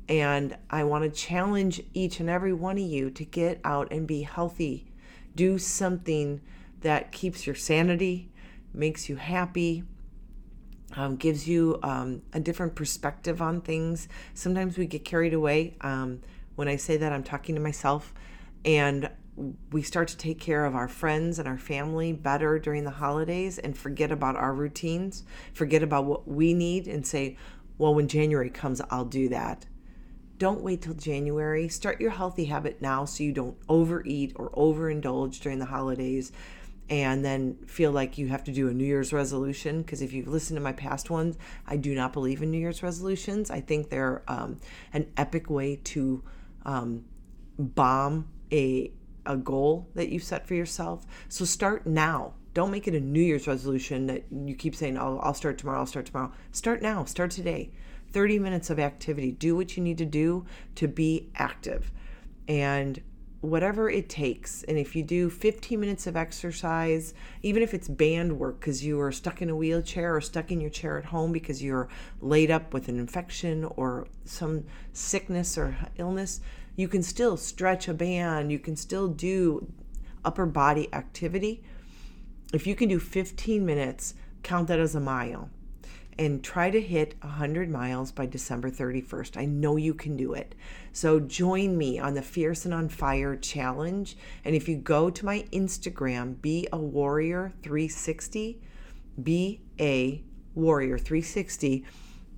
And 0.08 0.56
I 0.70 0.84
want 0.84 1.04
to 1.04 1.10
challenge 1.10 1.82
each 1.92 2.18
and 2.18 2.28
every 2.28 2.52
one 2.52 2.76
of 2.76 2.84
you 2.84 3.10
to 3.10 3.24
get 3.24 3.60
out 3.62 3.92
and 3.92 4.06
be 4.06 4.22
healthy. 4.22 4.86
Do 5.36 5.58
something 5.58 6.40
that 6.80 7.12
keeps 7.12 7.46
your 7.46 7.56
sanity, 7.56 8.30
makes 8.72 9.08
you 9.08 9.16
happy, 9.16 9.84
um, 10.96 11.16
gives 11.16 11.48
you 11.48 11.78
um, 11.82 12.22
a 12.32 12.40
different 12.40 12.74
perspective 12.74 13.42
on 13.42 13.60
things. 13.60 14.08
Sometimes 14.34 14.78
we 14.78 14.86
get 14.86 15.04
carried 15.04 15.34
away. 15.34 15.76
Um, 15.80 16.20
when 16.56 16.68
I 16.68 16.76
say 16.76 16.96
that, 16.96 17.12
I'm 17.12 17.24
talking 17.24 17.54
to 17.54 17.60
myself. 17.60 18.14
And 18.64 19.10
we 19.72 19.82
start 19.82 20.08
to 20.08 20.16
take 20.16 20.38
care 20.38 20.64
of 20.64 20.76
our 20.76 20.88
friends 20.88 21.38
and 21.38 21.48
our 21.48 21.58
family 21.58 22.12
better 22.12 22.58
during 22.58 22.84
the 22.84 22.90
holidays 22.90 23.58
and 23.58 23.76
forget 23.76 24.12
about 24.12 24.36
our 24.36 24.54
routines, 24.54 25.24
forget 25.52 25.82
about 25.82 26.04
what 26.04 26.28
we 26.28 26.54
need, 26.54 26.86
and 26.86 27.06
say, 27.06 27.36
well, 27.76 27.94
when 27.94 28.06
January 28.06 28.50
comes, 28.50 28.80
I'll 28.90 29.04
do 29.04 29.28
that. 29.30 29.66
Don't 30.38 30.62
wait 30.62 30.82
till 30.82 30.94
January. 30.94 31.68
Start 31.68 32.00
your 32.00 32.10
healthy 32.10 32.44
habit 32.44 32.80
now 32.80 33.04
so 33.04 33.24
you 33.24 33.32
don't 33.32 33.56
overeat 33.68 34.32
or 34.36 34.50
overindulge 34.50 35.40
during 35.40 35.58
the 35.58 35.64
holidays 35.66 36.32
and 36.90 37.24
then 37.24 37.56
feel 37.66 37.92
like 37.92 38.18
you 38.18 38.28
have 38.28 38.44
to 38.44 38.52
do 38.52 38.68
a 38.68 38.74
New 38.74 38.84
Year's 38.84 39.12
resolution. 39.12 39.82
Because 39.82 40.02
if 40.02 40.12
you've 40.12 40.28
listened 40.28 40.56
to 40.56 40.62
my 40.62 40.72
past 40.72 41.10
ones, 41.10 41.38
I 41.66 41.76
do 41.76 41.94
not 41.94 42.12
believe 42.12 42.42
in 42.42 42.50
New 42.50 42.58
Year's 42.58 42.82
resolutions. 42.82 43.50
I 43.50 43.60
think 43.60 43.88
they're 43.88 44.22
um, 44.28 44.60
an 44.92 45.10
epic 45.16 45.48
way 45.48 45.76
to 45.84 46.22
um, 46.64 47.04
bomb 47.58 48.28
a 48.52 48.92
a 49.26 49.36
goal 49.38 49.88
that 49.94 50.10
you 50.10 50.18
set 50.18 50.46
for 50.46 50.52
yourself. 50.54 51.06
So 51.30 51.46
start 51.46 51.86
now. 51.86 52.34
Don't 52.52 52.70
make 52.70 52.86
it 52.86 52.94
a 52.94 53.00
New 53.00 53.22
Year's 53.22 53.46
resolution 53.46 54.06
that 54.06 54.24
you 54.30 54.54
keep 54.54 54.76
saying, 54.76 54.98
"Oh, 54.98 55.18
I'll 55.22 55.34
start 55.34 55.58
tomorrow. 55.58 55.80
I'll 55.80 55.86
start 55.86 56.06
tomorrow." 56.06 56.32
Start 56.52 56.82
now. 56.82 57.04
Start 57.04 57.30
today. 57.30 57.70
30 58.12 58.38
minutes 58.38 58.70
of 58.70 58.78
activity. 58.78 59.32
Do 59.32 59.56
what 59.56 59.76
you 59.76 59.82
need 59.82 59.98
to 59.98 60.04
do 60.04 60.44
to 60.76 60.86
be 60.86 61.30
active. 61.34 61.90
And 62.46 63.00
whatever 63.44 63.90
it 63.90 64.08
takes. 64.08 64.62
And 64.64 64.78
if 64.78 64.96
you 64.96 65.02
do 65.02 65.28
15 65.28 65.78
minutes 65.78 66.06
of 66.06 66.16
exercise, 66.16 67.14
even 67.42 67.62
if 67.62 67.74
it's 67.74 67.88
band 67.88 68.38
work 68.38 68.60
because 68.60 68.84
you 68.84 69.00
are 69.00 69.12
stuck 69.12 69.42
in 69.42 69.50
a 69.50 69.56
wheelchair 69.56 70.16
or 70.16 70.20
stuck 70.20 70.50
in 70.50 70.60
your 70.60 70.70
chair 70.70 70.98
at 70.98 71.04
home 71.04 71.32
because 71.32 71.62
you're 71.62 71.88
laid 72.20 72.50
up 72.50 72.72
with 72.72 72.88
an 72.88 72.98
infection 72.98 73.64
or 73.76 74.08
some 74.24 74.64
sickness 74.92 75.58
or 75.58 75.76
illness, 75.96 76.40
you 76.76 76.88
can 76.88 77.02
still 77.02 77.36
stretch 77.36 77.86
a 77.86 77.94
band, 77.94 78.50
you 78.50 78.58
can 78.58 78.76
still 78.76 79.08
do 79.08 79.70
upper 80.24 80.46
body 80.46 80.88
activity. 80.92 81.62
If 82.52 82.66
you 82.66 82.74
can 82.74 82.88
do 82.88 82.98
15 82.98 83.64
minutes, 83.64 84.14
count 84.42 84.68
that 84.68 84.78
as 84.78 84.94
a 84.94 85.00
mile 85.00 85.50
and 86.18 86.42
try 86.42 86.70
to 86.70 86.80
hit 86.80 87.14
100 87.20 87.68
miles 87.70 88.12
by 88.12 88.26
December 88.26 88.70
31st. 88.70 89.36
I 89.36 89.44
know 89.44 89.76
you 89.76 89.94
can 89.94 90.16
do 90.16 90.32
it. 90.32 90.54
So 90.92 91.20
join 91.20 91.76
me 91.76 91.98
on 91.98 92.14
the 92.14 92.22
Fierce 92.22 92.64
and 92.64 92.74
on 92.74 92.88
Fire 92.88 93.36
challenge. 93.36 94.16
And 94.44 94.54
if 94.54 94.68
you 94.68 94.76
go 94.76 95.10
to 95.10 95.24
my 95.24 95.44
Instagram, 95.52 96.40
be 96.40 96.68
a 96.72 96.78
warrior 96.78 97.52
360, 97.62 98.60
be 99.22 99.60
a 99.80 100.22
warrior 100.54 100.98
360, 100.98 101.84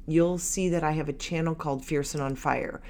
you'll 0.06 0.38
see 0.38 0.68
that 0.70 0.84
I 0.84 0.92
have 0.92 1.08
a 1.08 1.12
channel 1.12 1.54
called 1.54 1.84
Fierce 1.84 2.14
and 2.14 2.22
on 2.22 2.36
Fire. 2.36 2.80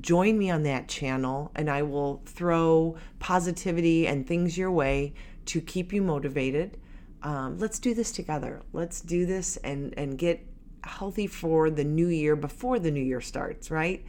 Join 0.00 0.36
me 0.36 0.50
on 0.50 0.64
that 0.64 0.88
channel, 0.88 1.52
and 1.54 1.70
I 1.70 1.82
will 1.82 2.20
throw 2.26 2.96
positivity 3.20 4.06
and 4.06 4.26
things 4.26 4.58
your 4.58 4.70
way 4.70 5.14
to 5.46 5.60
keep 5.60 5.92
you 5.92 6.02
motivated 6.02 6.76
um, 7.22 7.58
let's 7.58 7.78
do 7.78 7.94
this 7.94 8.12
together. 8.12 8.62
Let's 8.72 9.00
do 9.00 9.26
this 9.26 9.56
and 9.58 9.94
and 9.96 10.18
get 10.18 10.46
healthy 10.84 11.26
for 11.26 11.70
the 11.70 11.84
new 11.84 12.08
year 12.08 12.36
before 12.36 12.78
the 12.78 12.90
new 12.90 13.02
year 13.02 13.20
starts, 13.20 13.70
right? 13.70 14.04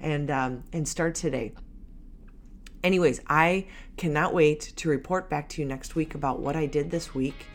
And 0.00 0.30
um, 0.30 0.64
and 0.72 0.86
start 0.86 1.14
today. 1.14 1.52
Anyways, 2.84 3.20
I 3.28 3.66
cannot 3.96 4.34
wait 4.34 4.72
to 4.76 4.88
report 4.88 5.30
back 5.30 5.48
to 5.50 5.62
you 5.62 5.68
next 5.68 5.94
week 5.94 6.14
about 6.14 6.40
what 6.40 6.56
I 6.56 6.66
did 6.66 6.90
this 6.90 7.14
week. 7.14 7.46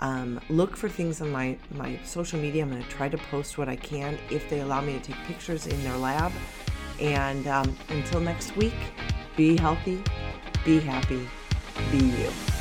Um, 0.00 0.40
look 0.48 0.76
for 0.76 0.88
things 0.88 1.20
on 1.20 1.30
my 1.30 1.56
my 1.70 1.98
social 2.04 2.38
media. 2.38 2.62
I'm 2.62 2.70
going 2.70 2.82
to 2.82 2.88
try 2.88 3.08
to 3.08 3.18
post 3.18 3.58
what 3.58 3.68
I 3.68 3.76
can 3.76 4.18
if 4.30 4.48
they 4.50 4.60
allow 4.60 4.80
me 4.80 4.94
to 4.94 5.00
take 5.00 5.16
pictures 5.24 5.66
in 5.66 5.82
their 5.84 5.96
lab. 5.96 6.32
And 7.00 7.46
um, 7.46 7.76
until 7.88 8.20
next 8.20 8.56
week, 8.56 8.74
be 9.36 9.56
healthy, 9.56 10.02
be 10.64 10.80
happy, 10.80 11.28
be 11.90 11.98
you. 11.98 12.53